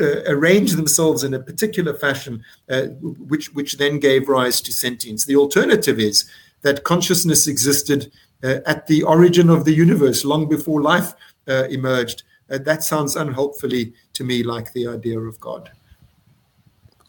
[0.00, 2.86] uh, arrange themselves in a particular fashion, uh,
[3.28, 5.24] which then gave rise to sentience.
[5.24, 6.28] The alternative is
[6.62, 8.10] that consciousness existed
[8.42, 11.14] uh, at the origin of the universe, long before life
[11.46, 15.70] emerged, that sounds unhelpfully to me like the idea of God.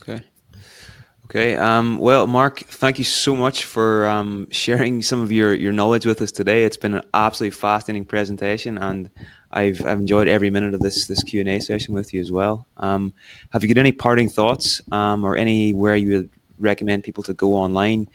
[0.02, 0.24] Okay.
[1.26, 1.56] Okay.
[1.56, 6.06] Um, well, Mark, thank you so much for um, sharing some of your, your knowledge
[6.06, 6.64] with us today.
[6.64, 9.10] It's been an absolutely fascinating presentation, and
[9.52, 12.32] I've, I've enjoyed every minute of this this Q and A session with you as
[12.32, 12.68] well.
[12.78, 13.12] Um,
[13.50, 16.30] have you got any parting thoughts, um, or anywhere you would
[16.60, 18.08] recommend people to go online?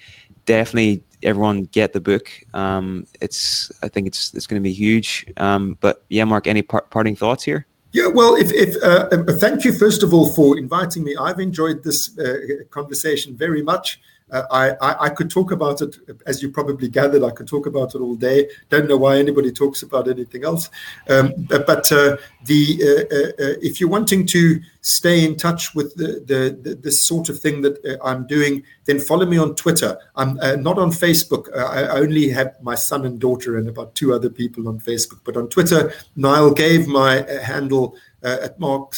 [0.47, 2.31] Definitely everyone get the book.
[2.55, 5.27] Um, it's I think it's it's going to be huge.
[5.37, 7.67] Um, but yeah, Mark, any par- parting thoughts here?
[7.93, 11.17] Yeah, well, if, if uh, uh, thank you first of all for inviting me.
[11.17, 14.01] I've enjoyed this uh, conversation very much.
[14.32, 15.97] Uh, I, I, could talk about it,
[16.27, 17.24] as you probably gathered.
[17.24, 18.48] I could talk about it all day.
[18.69, 20.70] Don't know why anybody talks about anything else.
[21.09, 25.94] Um, but uh, the uh, uh, uh, if you're wanting to stay in touch with
[25.97, 29.98] the, the, the sort of thing that uh, I'm doing, then follow me on Twitter.
[30.16, 31.55] I'm not on Facebook.
[31.57, 35.20] I only have my son and daughter and about two other people on Facebook.
[35.24, 38.97] But on Twitter, Niall gave my handle at Mark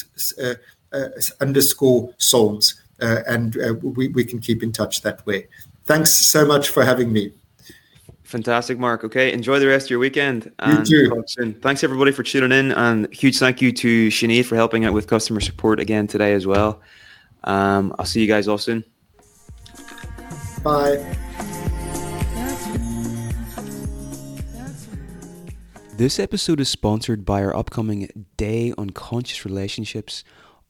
[1.41, 2.82] underscore Solms.
[3.03, 5.47] Uh, and uh, we, we can keep in touch that way.
[5.83, 7.33] Thanks so much for having me.
[8.23, 9.03] Fantastic, Mark.
[9.03, 10.51] Okay, enjoy the rest of your weekend.
[10.59, 11.53] And you too.
[11.61, 15.07] Thanks everybody for tuning in, and huge thank you to Sinead for helping out with
[15.07, 16.81] customer support again today as well.
[17.43, 18.85] Um, I'll see you guys all soon.
[20.63, 21.03] Bye.
[25.97, 30.23] This episode is sponsored by our upcoming Day on Conscious Relationships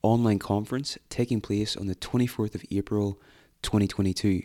[0.03, 3.19] online conference taking place on the 24th of April
[3.63, 4.43] 2022.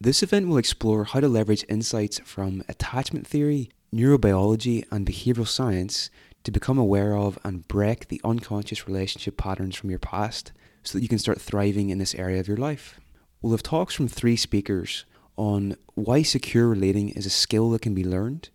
[0.00, 6.08] This event will explore how to leverage insights from attachment theory, neurobiology, and behavioral science
[6.44, 11.02] to become aware of and break the unconscious relationship patterns from your past so that
[11.02, 12.98] you can start thriving in this area of your life.
[13.42, 15.04] We'll have talks from three speakers
[15.36, 18.48] on why secure relating is a skill that can be learned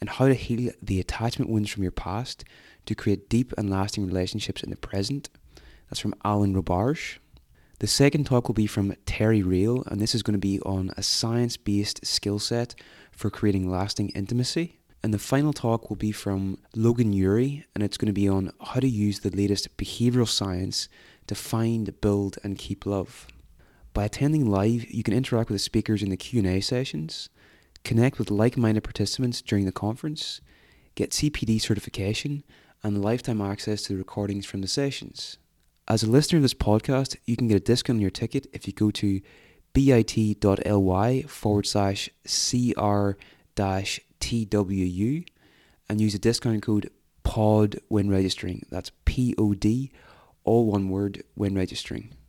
[0.00, 2.44] and how to heal the attachment wounds from your past
[2.86, 5.28] to create deep and lasting relationships in the present
[5.90, 7.18] that's from Alan Robarge.
[7.80, 10.92] The second talk will be from Terry Real, and this is going to be on
[10.96, 12.76] a science based skill set
[13.10, 14.78] for creating lasting intimacy.
[15.02, 18.52] And the final talk will be from Logan Ury, and it's going to be on
[18.60, 20.88] how to use the latest behavioral science
[21.26, 23.26] to find, build, and keep love.
[23.92, 27.30] By attending live, you can interact with the speakers in the Q&A sessions,
[27.82, 30.40] connect with like-minded participants during the conference,
[30.94, 32.44] get CPD certification,
[32.82, 35.38] and lifetime access to the recordings from the sessions.
[35.90, 38.64] As a listener of this podcast, you can get a discount on your ticket if
[38.68, 39.20] you go to
[39.72, 43.10] bit.ly forward slash cr
[43.56, 45.24] dash TWU
[45.88, 46.90] and use the discount code
[47.24, 48.64] POD when registering.
[48.70, 49.90] That's P O D,
[50.44, 52.10] all one word, when registering.